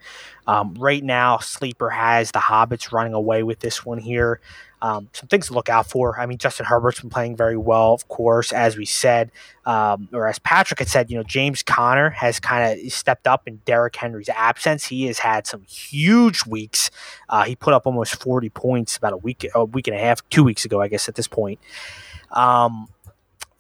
[0.49, 4.41] Um, right now, Sleeper has the Hobbits running away with this one here.
[4.85, 6.21] Um, some things to look out for.
[6.21, 9.31] I mean, Justin Herbert's been playing very well, of course, as we said,
[9.65, 11.11] um, or as Patrick had said.
[11.11, 14.85] You know, James Conner has kind of stepped up in Derrick Henry's absence.
[14.85, 16.91] He has had some huge weeks.
[17.31, 20.21] Uh, he put up almost forty points about a week, a week and a half,
[20.29, 21.61] two weeks ago, I guess, at this point.
[22.31, 22.89] Um,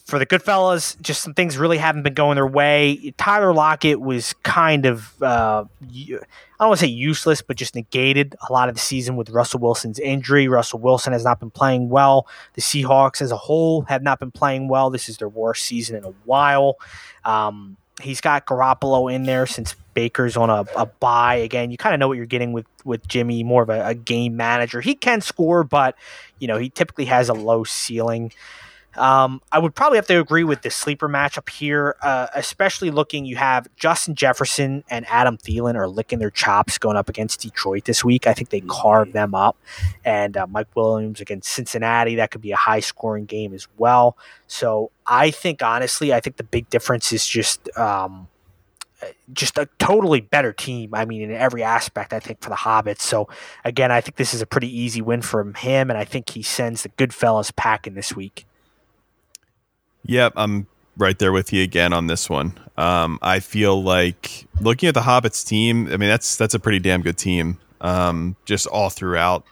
[0.05, 3.15] for the Goodfellas, just some things really haven't been going their way.
[3.17, 6.19] Tyler Lockett was kind of, uh, I
[6.61, 9.61] don't want to say useless, but just negated a lot of the season with Russell
[9.61, 10.47] Wilson's injury.
[10.47, 12.27] Russell Wilson has not been playing well.
[12.53, 14.91] The Seahawks as a whole have not been playing well.
[14.91, 16.77] This is their worst season in a while.
[17.25, 21.37] Um, he's got Garoppolo in there since Baker's on a, a bye.
[21.37, 23.95] Again, you kind of know what you're getting with with Jimmy, more of a, a
[23.95, 24.81] game manager.
[24.83, 25.97] He can score, but
[26.39, 28.33] you know he typically has a low ceiling.
[28.97, 33.25] Um, I would probably have to agree with the sleeper matchup here, uh, especially looking.
[33.25, 37.85] You have Justin Jefferson and Adam Thielen are licking their chops going up against Detroit
[37.85, 38.27] this week.
[38.27, 39.57] I think they carve them up,
[40.05, 42.17] and uh, Mike Williams against Cincinnati.
[42.17, 44.17] That could be a high scoring game as well.
[44.47, 47.77] So I think honestly, I think the big difference is just.
[47.77, 48.29] Um,
[49.35, 50.95] just a totally better team.
[50.95, 53.03] I mean, in every aspect, I think for the Hobbits.
[53.03, 53.29] So
[53.65, 56.43] again, I think this is a pretty easy win for him, and I think he
[56.43, 58.47] sends the Goodfellas packing this week.
[60.07, 62.59] Yep, I'm right there with you again on this one.
[62.77, 66.79] Um, I feel like looking at the Hobbits team, I mean that's that's a pretty
[66.79, 67.59] damn good team.
[67.81, 69.45] Um, just all throughout.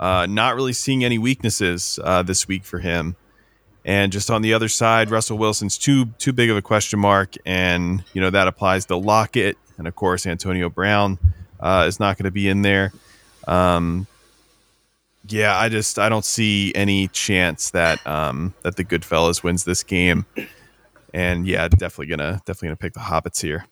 [0.00, 3.16] Uh, not really seeing any weaknesses uh, this week for him.
[3.84, 7.34] And just on the other side, Russell Wilson's too too big of a question mark,
[7.46, 11.18] and you know that applies to Lockett, and of course Antonio Brown
[11.58, 12.92] uh, is not going to be in there.
[13.46, 14.06] Um,
[15.28, 19.82] yeah, I just I don't see any chance that um that the Goodfellas wins this
[19.82, 20.26] game.
[21.14, 23.66] And yeah, definitely gonna definitely gonna pick the Hobbits here.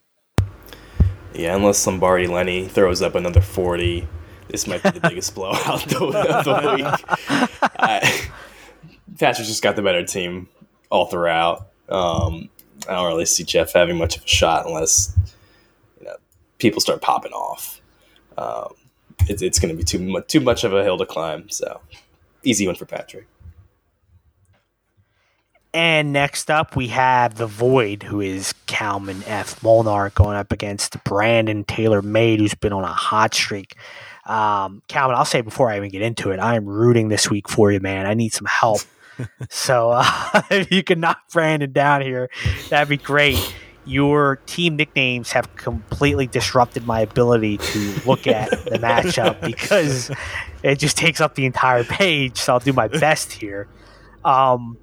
[1.35, 4.09] Yeah, unless Lombardi Lenny throws up another forty,
[4.49, 8.31] this might be the biggest blowout of the week.
[9.19, 10.49] Patrick's just got the better team
[10.91, 11.69] all throughout.
[11.89, 12.49] Um,
[12.89, 15.17] I don't really see Jeff having much of a shot unless
[16.01, 16.17] you know
[16.59, 17.81] people start popping off.
[18.37, 18.75] Um,
[19.29, 21.49] it's, it's going to be too much, too much of a hill to climb.
[21.49, 21.81] So
[22.43, 23.27] easy one for Patrick.
[25.75, 29.62] And next up, we have the Void, who is Kalman F.
[29.62, 33.77] Molnar going up against Brandon Taylor Made, who's been on a hot streak.
[34.25, 37.49] Um, Calvin, I'll say before I even get into it, I am rooting this week
[37.51, 38.07] for you, man.
[38.07, 38.81] I need some help.
[39.51, 42.31] so uh, if you can knock Brandon down here,
[42.71, 43.37] that'd be great
[43.87, 50.11] your team nicknames have completely disrupted my ability to look at the matchup because
[50.62, 52.39] it just takes up the entire page.
[52.39, 53.68] So I'll do my best here.
[54.24, 54.76] Um,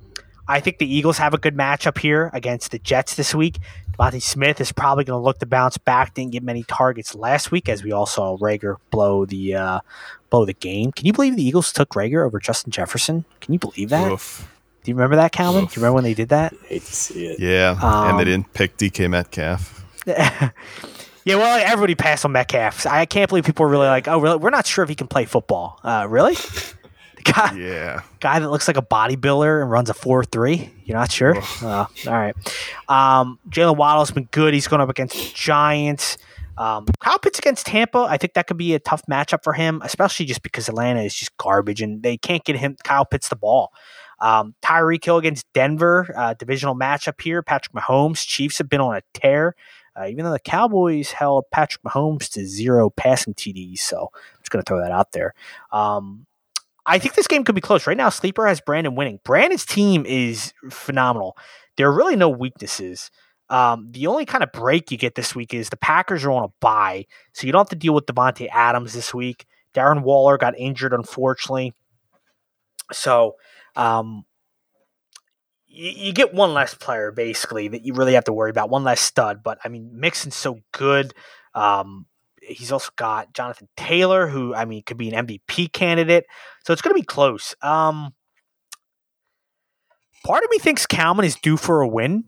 [0.47, 3.57] I think the Eagles have a good matchup here against the Jets this week.
[3.93, 6.13] DeVonta Smith is probably going to look to bounce back.
[6.15, 9.79] Didn't get many targets last week, as we all saw Reagor blow the uh,
[10.29, 10.91] blow the game.
[10.91, 13.25] Can you believe the Eagles took Reagor over Justin Jefferson?
[13.39, 14.11] Can you believe that?
[14.11, 14.49] Oof.
[14.83, 15.65] Do you remember that, Calvin?
[15.65, 16.53] Do you remember when they did that?
[16.63, 17.39] I hate to see it.
[17.39, 19.85] Yeah, um, and they didn't pick DK Metcalf.
[20.05, 20.51] yeah,
[21.25, 22.85] well, everybody passed on Metcalf.
[22.85, 24.37] I can't believe people are really like, oh, really?
[24.37, 25.79] We're not sure if he can play football.
[25.83, 26.35] Uh, really?
[26.35, 30.69] The guy, yeah, guy that looks like a bodybuilder and runs a four three.
[30.83, 31.37] You're not sure?
[31.61, 32.35] Uh, all right.
[32.89, 34.53] Um, Jaylen Waddle's been good.
[34.53, 36.17] He's going up against the Giants.
[36.57, 39.81] Um, Kyle Pitts against Tampa, I think that could be a tough matchup for him,
[39.83, 43.35] especially just because Atlanta is just garbage and they can't get him Kyle Pitts the
[43.35, 43.71] ball.
[44.23, 47.43] Um, Tyreek Hill against Denver, uh, divisional matchup here.
[47.43, 49.53] Patrick Mahomes, Chiefs have been on a tear,
[49.99, 53.79] uh, even though the Cowboys held Patrick Mahomes to zero passing TDs.
[53.79, 55.33] So I'm just going to throw that out there.
[55.73, 56.25] Um,
[56.85, 57.85] I think this game could be close.
[57.85, 59.19] Right now, Sleeper has Brandon winning.
[59.25, 61.35] Brandon's team is phenomenal.
[61.75, 63.11] There are really no weaknesses.
[63.49, 66.45] Um, the only kind of break you get this week is the Packers are on
[66.45, 69.45] a bye, so you don't have to deal with Davante Adams this week.
[69.73, 71.73] Darren Waller got injured, unfortunately.
[72.93, 73.35] So
[73.75, 74.25] um,
[75.67, 78.83] you, you, get one less player, basically, that you really have to worry about, one
[78.83, 79.41] less stud.
[79.43, 81.13] But, I mean, Mixon's so good.
[81.55, 82.05] Um,
[82.41, 86.25] he's also got Jonathan Taylor, who, I mean, could be an MVP candidate.
[86.65, 87.55] So it's going to be close.
[87.61, 88.13] Um,
[90.23, 92.25] part of me thinks Kalman is due for a win.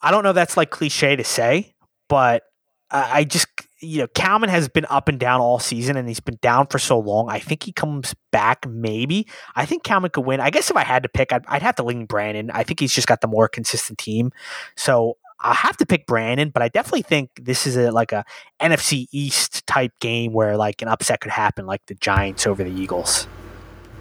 [0.00, 1.74] I don't know that's like cliche to say,
[2.08, 2.42] but
[2.90, 3.46] I, I just
[3.84, 6.78] you know Kalman has been up and down all season, and he's been down for
[6.78, 7.28] so long.
[7.28, 8.66] I think he comes back.
[8.68, 10.40] Maybe I think Kalman could win.
[10.40, 12.50] I guess if I had to pick, I'd, I'd have to lean Brandon.
[12.50, 14.32] I think he's just got the more consistent team,
[14.76, 16.50] so I'll have to pick Brandon.
[16.50, 18.24] But I definitely think this is a like a
[18.60, 22.72] NFC East type game where like an upset could happen, like the Giants over the
[22.72, 23.28] Eagles.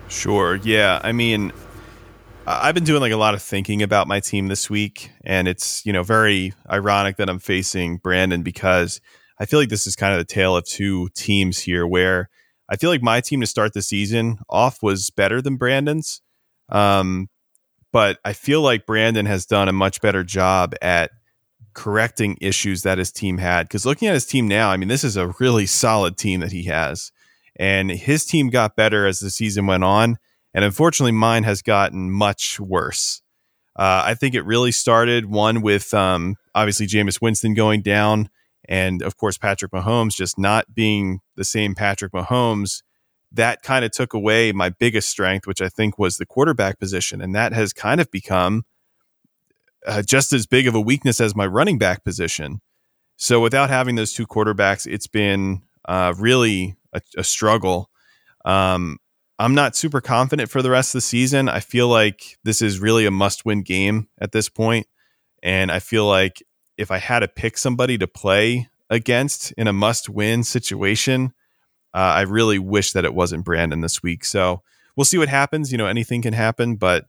[0.07, 0.55] Sure.
[0.57, 0.99] Yeah.
[1.03, 1.51] I mean,
[2.45, 5.85] I've been doing like a lot of thinking about my team this week, and it's
[5.85, 8.99] you know very ironic that I'm facing Brandon because
[9.39, 11.85] I feel like this is kind of the tale of two teams here.
[11.85, 12.29] Where
[12.69, 16.21] I feel like my team to start the season off was better than Brandon's,
[16.69, 17.29] um,
[17.91, 21.11] but I feel like Brandon has done a much better job at
[21.73, 23.67] correcting issues that his team had.
[23.67, 26.51] Because looking at his team now, I mean, this is a really solid team that
[26.51, 27.11] he has,
[27.55, 30.17] and his team got better as the season went on
[30.53, 33.21] and unfortunately, mine has gotten much worse.
[33.75, 38.29] Uh, I think it really started one with um, obviously Jameis Winston going down,
[38.67, 42.81] and of course Patrick Mahomes just not being the same Patrick Mahomes.
[43.31, 47.21] That kind of took away my biggest strength, which I think was the quarterback position,
[47.21, 48.63] and that has kind of become
[49.85, 52.61] uh, just as big of a weakness as my running back position.
[53.17, 57.89] So without having those two quarterbacks, it's been uh, really a, a struggle.
[58.45, 58.97] Um,
[59.39, 61.49] I'm not super confident for the rest of the season.
[61.49, 64.49] I feel like this is really a must win game at this.
[65.41, 66.41] And I feel like
[66.77, 71.33] if I had to pick somebody to play against in a must win situation,
[71.93, 74.25] uh, I really wish that it wasn't Brandon this week.
[74.25, 74.61] So
[74.95, 75.71] we'll see what happens.
[75.71, 76.75] You know, anything can happen.
[76.75, 77.05] But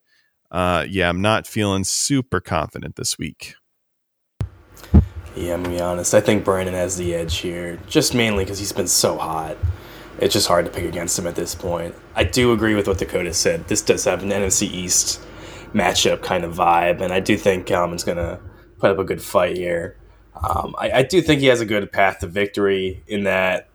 [0.50, 3.54] uh, yeah, I'm not feeling super confident this week.
[5.34, 6.14] Yeah, I'm gonna be honest.
[6.14, 9.56] I think Brandon has the edge here, just mainly because he's been so hot
[10.18, 11.94] it's just hard to pick against him at this point.
[12.14, 13.66] I do agree with what Dakota said.
[13.66, 15.20] This does have an NFC East
[15.72, 18.38] matchup kind of vibe, and I do think Kalman's to
[18.85, 19.97] put up a good fight here.
[20.35, 23.68] Um, I, I, do think he has a good path to victory in that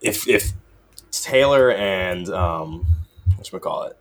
[0.00, 0.52] if if
[1.10, 2.86] Taylor and um,
[3.34, 3.98] what should we call it,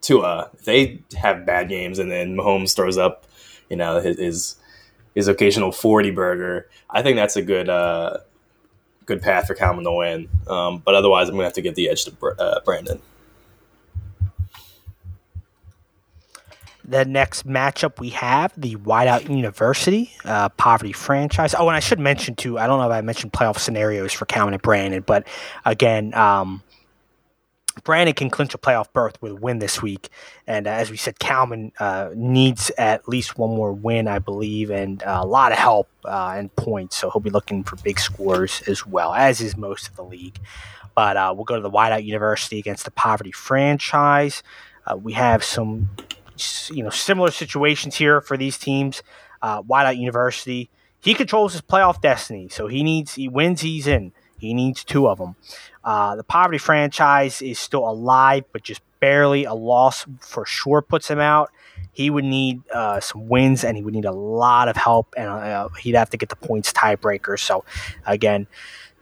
[0.00, 3.26] Tua, they have bad games and then Mahomes throws up,
[3.68, 4.56] you know, his his,
[5.14, 7.68] his occasional forty burger, I think that's a good.
[7.68, 8.18] Uh,
[9.06, 10.28] good path for Kalman to win.
[10.46, 13.00] Um, but otherwise, I'm to have to give the edge to uh, Brandon.
[16.90, 21.54] The next matchup we have the Whiteout University uh, Poverty Franchise.
[21.56, 22.58] Oh, and I should mention too.
[22.58, 25.24] I don't know if I mentioned playoff scenarios for Kalman and Brandon, but
[25.64, 26.64] again, um,
[27.84, 30.08] Brandon can clinch a playoff berth with a win this week.
[30.48, 34.72] And uh, as we said, Kalman uh, needs at least one more win, I believe,
[34.72, 36.96] and uh, a lot of help uh, and points.
[36.96, 40.40] So he'll be looking for big scores as well, as is most of the league.
[40.96, 44.42] But uh, we'll go to the Whiteout University against the Poverty franchise.
[45.02, 45.88] We have some,
[46.70, 49.02] you know, similar situations here for these teams.
[49.42, 50.68] Whiteout University,
[51.00, 54.12] he controls his playoff destiny, so he needs he wins, he's in.
[54.38, 55.36] He needs two of them.
[55.84, 61.08] Uh, the poverty franchise is still alive, but just barely a loss for sure puts
[61.08, 61.50] him out.
[61.92, 65.28] He would need uh, some wins and he would need a lot of help, and
[65.28, 67.38] uh, he'd have to get the points tiebreaker.
[67.38, 67.64] So,
[68.06, 68.46] again,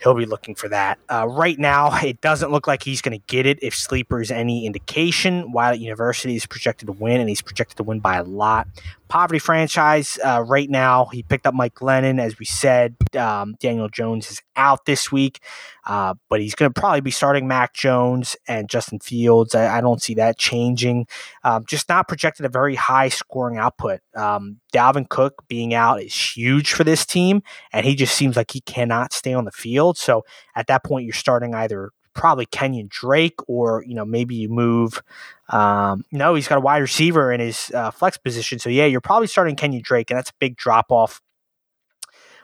[0.02, 0.98] he'll be looking for that.
[1.08, 4.30] Uh, right now, it doesn't look like he's going to get it if Sleeper is
[4.30, 5.52] any indication.
[5.52, 8.66] While University is projected to win, and he's projected to win by a lot.
[9.08, 12.96] Poverty franchise uh, right now, he picked up Mike Glennon, as we said.
[13.16, 15.40] Um, Daniel Jones is out this week,
[15.86, 19.54] uh, but he's going to probably be starting Mac Jones and Justin Fields.
[19.54, 21.06] I, I don't see that changing.
[21.44, 24.00] Um, just not projected a very high scoring output.
[24.14, 27.42] Um, Dalvin Cook being out is huge for this team,
[27.72, 29.96] and he just seems like he cannot stay on the field.
[29.96, 34.48] So at that point, you're starting either probably Kenyon Drake, or you know maybe you
[34.48, 35.02] move.
[35.50, 39.00] Um, no, he's got a wide receiver in his uh, flex position, so yeah, you're
[39.00, 41.20] probably starting Kenyon Drake, and that's a big drop off.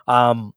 [0.06, 0.52] Um,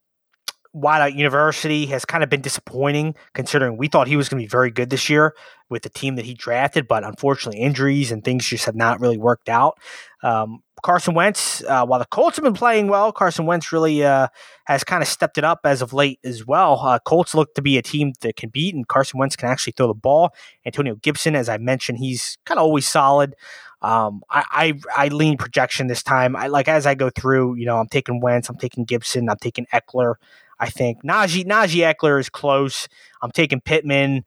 [0.77, 4.49] Whiteout University has kind of been disappointing considering we thought he was going to be
[4.49, 5.33] very good this year
[5.69, 9.17] with the team that he drafted, but unfortunately, injuries and things just have not really
[9.17, 9.77] worked out.
[10.23, 14.27] Um, Carson Wentz, uh, while the Colts have been playing well, Carson Wentz really uh,
[14.65, 16.79] has kind of stepped it up as of late as well.
[16.81, 19.73] Uh, Colts look to be a team that can beat, and Carson Wentz can actually
[19.75, 20.33] throw the ball.
[20.65, 23.35] Antonio Gibson, as I mentioned, he's kind of always solid.
[23.81, 26.35] Um, I, I, I lean projection this time.
[26.35, 29.37] I like as I go through, you know, I'm taking Wentz, I'm taking Gibson, I'm
[29.37, 30.15] taking Ekeler.
[30.59, 32.87] I think Najee Najee Ekeler is close.
[33.21, 34.25] I'm taking Pittman.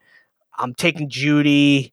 [0.58, 1.92] I'm taking Jeudy.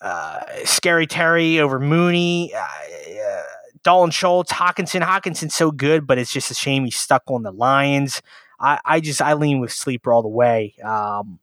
[0.00, 2.52] Uh, Scary Terry over Mooney.
[2.54, 3.42] Uh, uh,
[3.82, 5.02] Dalton Schultz, Hockenson.
[5.02, 8.22] Hockenson's so good, but it's just a shame he's stuck on the Lions.
[8.60, 10.74] I, I just I lean with sleeper all the way.
[10.82, 11.38] Um,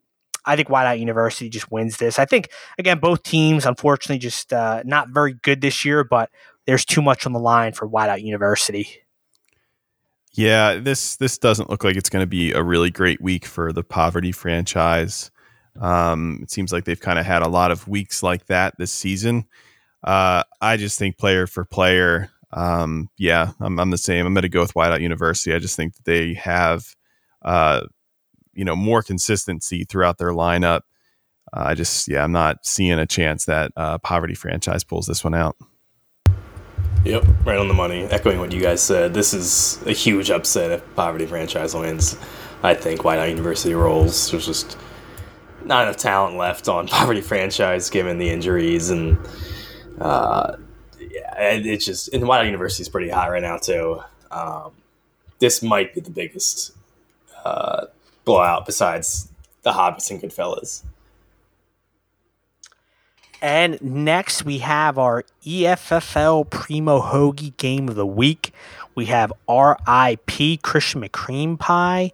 [0.45, 2.19] I think Whiteout University just wins this.
[2.19, 6.29] I think again both teams unfortunately just uh, not very good this year, but
[6.65, 9.04] there's too much on the line for Whiteout University.
[10.35, 13.71] Yeah, this this doesn't look like it's going to be a really great week for
[13.71, 15.31] the poverty franchise.
[15.79, 18.91] Um, it seems like they've kind of had a lot of weeks like that this
[18.91, 19.45] season.
[20.03, 24.25] Uh, I just think player for player, um, yeah, I'm, I'm, the same.
[24.25, 25.53] I'm going to go with Whiteout University.
[25.53, 26.95] I just think that they have,
[27.41, 27.81] uh,
[28.53, 30.81] you know, more consistency throughout their lineup.
[31.51, 35.23] Uh, I just, yeah, I'm not seeing a chance that uh, Poverty franchise pulls this
[35.23, 35.57] one out.
[37.05, 38.05] Yep, right on the money.
[38.05, 42.17] Echoing what you guys said, this is a huge upset if Poverty franchise wins.
[42.63, 44.31] I think Whiteout University rolls.
[44.31, 44.75] There's just
[45.63, 49.19] not enough talent left on Poverty franchise given the injuries and
[50.01, 50.55] uh,
[50.99, 54.01] yeah, it's just and Whiteout University is pretty hot right now too.
[54.31, 54.71] Um,
[55.37, 56.71] this might be the biggest
[57.43, 57.85] uh,
[58.23, 59.29] blowout besides
[59.61, 60.81] the Hobbits and Goodfellas.
[63.41, 68.53] And next we have our EFFL Primo Hoagie game of the week.
[68.95, 72.11] We have RIP Christian McCream Pie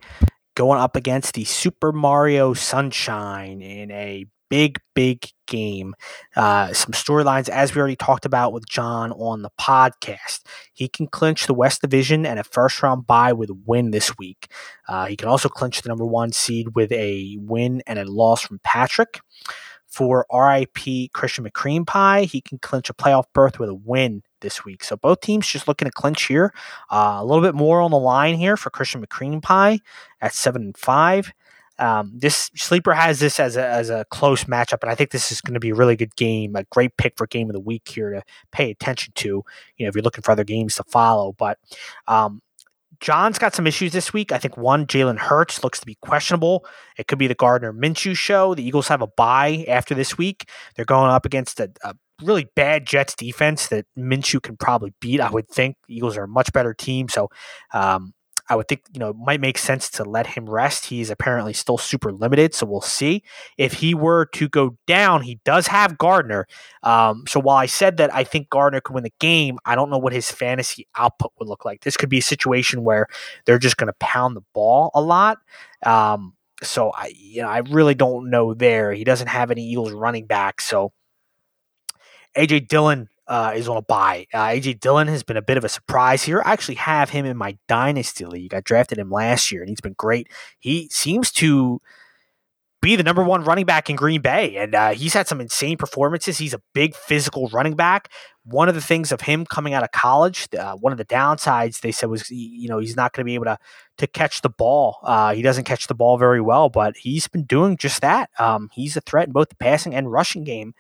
[0.56, 5.96] going up against the Super Mario Sunshine in a big, big game.
[6.36, 10.42] Uh, some storylines, as we already talked about with John on the podcast.
[10.74, 14.18] He can clinch the West Division and a first round bye with a win this
[14.18, 14.52] week.
[14.90, 18.42] Uh, he can also clinch the number one seed with a win and a loss
[18.42, 19.22] from Patrick.
[19.92, 24.64] For RIP Christian McCream Pie, he can clinch a playoff berth with a win this
[24.64, 24.84] week.
[24.84, 26.54] So both teams just looking to clinch here.
[26.90, 29.80] Uh, a little bit more on the line here for Christian McCream Pie
[30.22, 31.34] at seven and five.
[31.78, 35.32] Um, this sleeper has this as a, as a close matchup, and I think this
[35.32, 37.60] is going to be a really good game, a great pick for game of the
[37.60, 38.22] week here to
[38.52, 39.28] pay attention to.
[39.78, 41.58] You know, if you're looking for other games to follow, but
[42.08, 42.42] um,
[43.02, 44.32] John's got some issues this week.
[44.32, 46.66] I think one, Jalen Hurts looks to be questionable.
[46.98, 48.54] It could be the Gardner Minshew show.
[48.54, 50.48] The Eagles have a bye after this week.
[50.76, 55.20] They're going up against a, a really bad Jets defense that Minshew can probably beat.
[55.20, 57.10] I would think the Eagles are a much better team.
[57.10, 57.30] So
[57.74, 58.14] um,
[58.52, 60.88] I would think, you know, it might make sense to let him rest.
[60.88, 63.24] He's apparently still super limited, so we'll see.
[63.58, 66.48] If he were to go down, he does have Gardner.
[66.84, 69.90] Um, so while I said that I think Gardner could win the game, I don't
[69.90, 71.86] know what his fantasy output would look like.
[71.86, 73.08] This could be a situation where
[73.46, 75.38] they're just going to pound the ball a lot.
[75.86, 78.92] Um, so I, you know, I really don't know there.
[78.92, 80.92] He doesn't have any Eagles running back, so
[82.36, 84.28] AJ Dillon uh, is on a bye.
[84.34, 86.42] Uh, AJ Dillon has been a bit of a surprise here.
[86.44, 88.54] I actually have him in my dynasty league.
[88.54, 90.28] I drafted him last year, and he's been great.
[90.60, 91.82] He seems to
[92.82, 95.78] be the number one running back in Green Bay, and uh, he's had some insane
[95.78, 96.40] performances.
[96.40, 98.10] He's a big physical running back.
[98.44, 101.82] One of the things of him coming out of college, uh, one of the downsides
[101.82, 103.60] they said was, you know, he's not going to be able to
[103.98, 104.98] to catch the ball.
[105.04, 108.32] Uh, he doesn't catch the ball very well, but he's been doing just that.
[108.40, 110.74] Um, he's a threat in both the passing and rushing game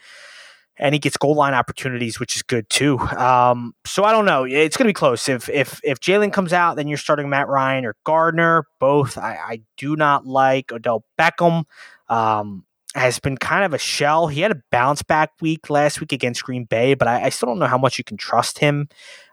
[0.82, 2.98] and he gets goal line opportunities, which is good too.
[3.00, 4.44] Um, so I don't know.
[4.44, 5.30] It's going to be close.
[5.30, 8.66] If if if Jalen comes out, then you're starting Matt Ryan or Gardner.
[8.80, 10.72] Both I, I do not like.
[10.72, 11.64] Odell Beckham
[12.10, 12.66] um,
[12.96, 14.28] has been kind of a shell.
[14.28, 17.48] He had a bounce back week last week against Green Bay, but I, I still
[17.48, 18.90] don't know how much you can trust him.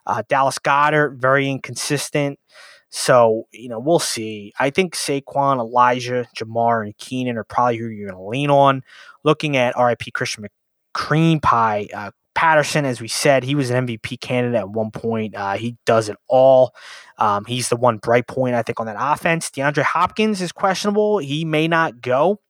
[0.07, 2.39] Uh, Dallas Goedert very inconsistent.
[2.91, 4.53] So, you know, we'll see.
[4.59, 8.83] I think Saquon, Elijah, Ja'Marr, and Keenan are probably who you're going to lean on.
[9.25, 10.43] Looking at RIP Christian
[10.99, 11.89] cream pie.
[11.95, 15.35] Uh, Patterson, as we said, he was an MVP candidate at one point.
[15.35, 16.75] Uh, he does it all.
[17.19, 19.51] Um, he's the one bright point, I think, on that offense.
[19.51, 21.19] DeAndre Hopkins is questionable.
[21.19, 22.41] He may not go.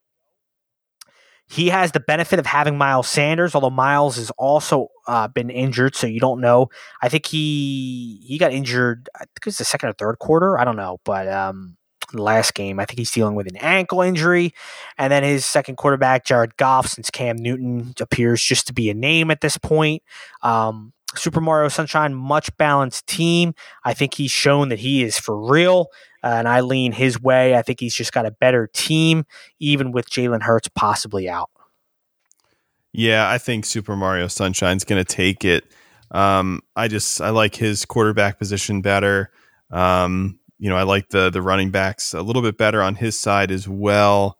[1.50, 5.96] He has the benefit of having Miles Sanders, although Miles has also uh, been injured,
[5.96, 6.68] so you don't know.
[7.00, 9.08] I think he he got injured.
[9.14, 10.58] I think it was the second or third quarter.
[10.58, 11.77] I don't know, but um,
[12.12, 12.80] last game.
[12.80, 14.54] I think he's dealing with an ankle injury.
[14.96, 18.94] And then his second quarterback, Jared Goff, since Cam Newton appears just to be a
[18.94, 20.02] name at this point.
[20.42, 23.54] Um, Super Mario Sunshine, much balanced team.
[23.84, 25.88] I think he's shown that he is for real,
[26.22, 27.56] uh, and I lean his way.
[27.56, 29.24] I think he's just got a better team,
[29.58, 31.50] even with Jalen Hurts possibly out.
[32.92, 35.64] Yeah, I think Super Mario Sunshine's going to take it.
[36.10, 39.30] Um, I just I like his quarterback position better.
[39.70, 43.18] Um, you know, I like the the running backs a little bit better on his
[43.18, 44.38] side as well.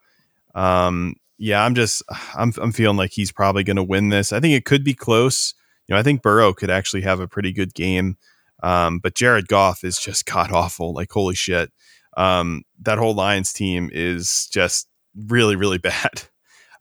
[0.55, 2.03] Um, yeah, I'm just
[2.35, 4.33] I'm I'm feeling like he's probably going to win this.
[4.33, 5.55] I think it could be close.
[5.87, 8.17] You know, I think Burrow could actually have a pretty good game.
[8.63, 10.93] Um, but Jared Goff is just god awful.
[10.93, 11.71] Like holy shit.
[12.17, 14.89] Um, that whole Lions team is just
[15.29, 16.23] really really bad.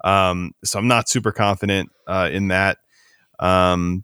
[0.03, 2.77] Um, so I'm not super confident uh, in that.
[3.39, 4.03] Um,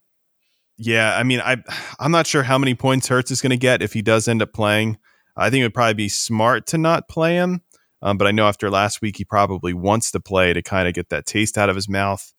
[0.78, 1.58] yeah, I mean, I
[2.00, 4.42] I'm not sure how many points Hurts is going to get if he does end
[4.42, 4.98] up playing.
[5.36, 7.62] I think it would probably be smart to not play him.
[8.02, 10.94] Um, but I know after last week, he probably wants to play to kind of
[10.94, 12.34] get that taste out of his mouth.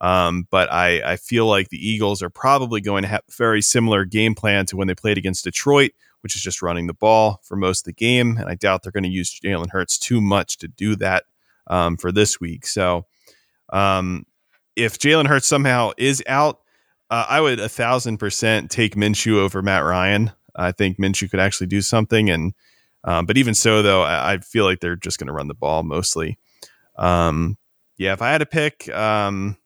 [0.00, 4.04] Um, but I, I feel like the Eagles are probably going to have very similar
[4.04, 5.90] game plan to when they played against Detroit,
[6.20, 8.36] which is just running the ball for most of the game.
[8.36, 11.24] And I doubt they're going to use Jalen Hurts too much to do that
[11.66, 12.64] um, for this week.
[12.64, 13.06] So
[13.72, 14.24] um,
[14.76, 16.60] if Jalen Hurts somehow is out,
[17.10, 20.30] uh, I would a thousand percent take Minshew over Matt Ryan.
[20.58, 22.54] I think Minshew could actually do something, and
[23.04, 25.54] um, but even so, though, I, I feel like they're just going to run the
[25.54, 26.38] ball mostly.
[26.96, 27.56] Um,
[27.96, 29.56] yeah, if I had to pick, um,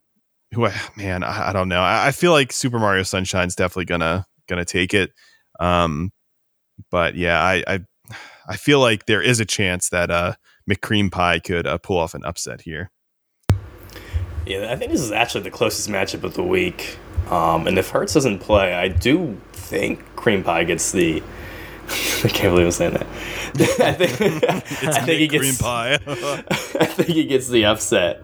[0.52, 1.80] who I, man, I, I don't know.
[1.80, 5.12] I, I, feel like Super Mario Sunshine's definitely gonna gonna take it.
[5.60, 6.12] Um,
[6.90, 7.80] but yeah, I, I
[8.48, 10.34] I feel like there is a chance that uh,
[10.70, 12.90] McCream Pie could uh, pull off an upset here.
[14.46, 16.98] Yeah, I think this is actually the closest matchup of the week.
[17.30, 19.40] Um, and if Hurts doesn't play, I do
[19.72, 21.22] think Cream Pie gets the.
[22.24, 23.06] I can't believe I'm saying that.
[23.80, 24.44] I think,
[24.84, 25.94] I think he gets cream pie.
[25.94, 28.22] I think he gets the upset,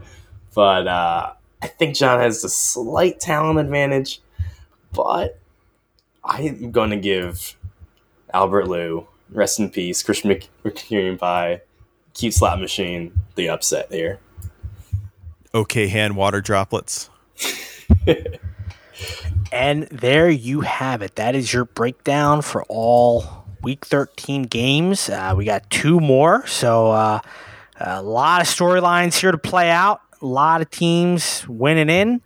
[0.54, 4.20] but uh, I think John has a slight talent advantage.
[4.92, 5.38] But
[6.22, 7.56] I am going to give
[8.32, 11.62] Albert Lou, rest in peace, Christian McCream Pie,
[12.14, 14.18] cute slap machine, the upset here.
[15.54, 17.10] Okay, hand water droplets.
[19.52, 21.16] And there you have it.
[21.16, 25.08] That is your breakdown for all week 13 games.
[25.08, 26.46] Uh, we got two more.
[26.46, 27.20] So uh,
[27.80, 30.00] a lot of storylines here to play out.
[30.20, 32.20] A lot of teams winning in.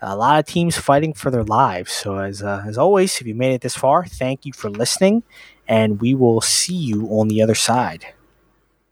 [0.00, 1.92] A lot of teams fighting for their lives.
[1.92, 5.22] So as uh, as always, if you made it this far, thank you for listening,
[5.66, 8.13] and we will see you on the other side.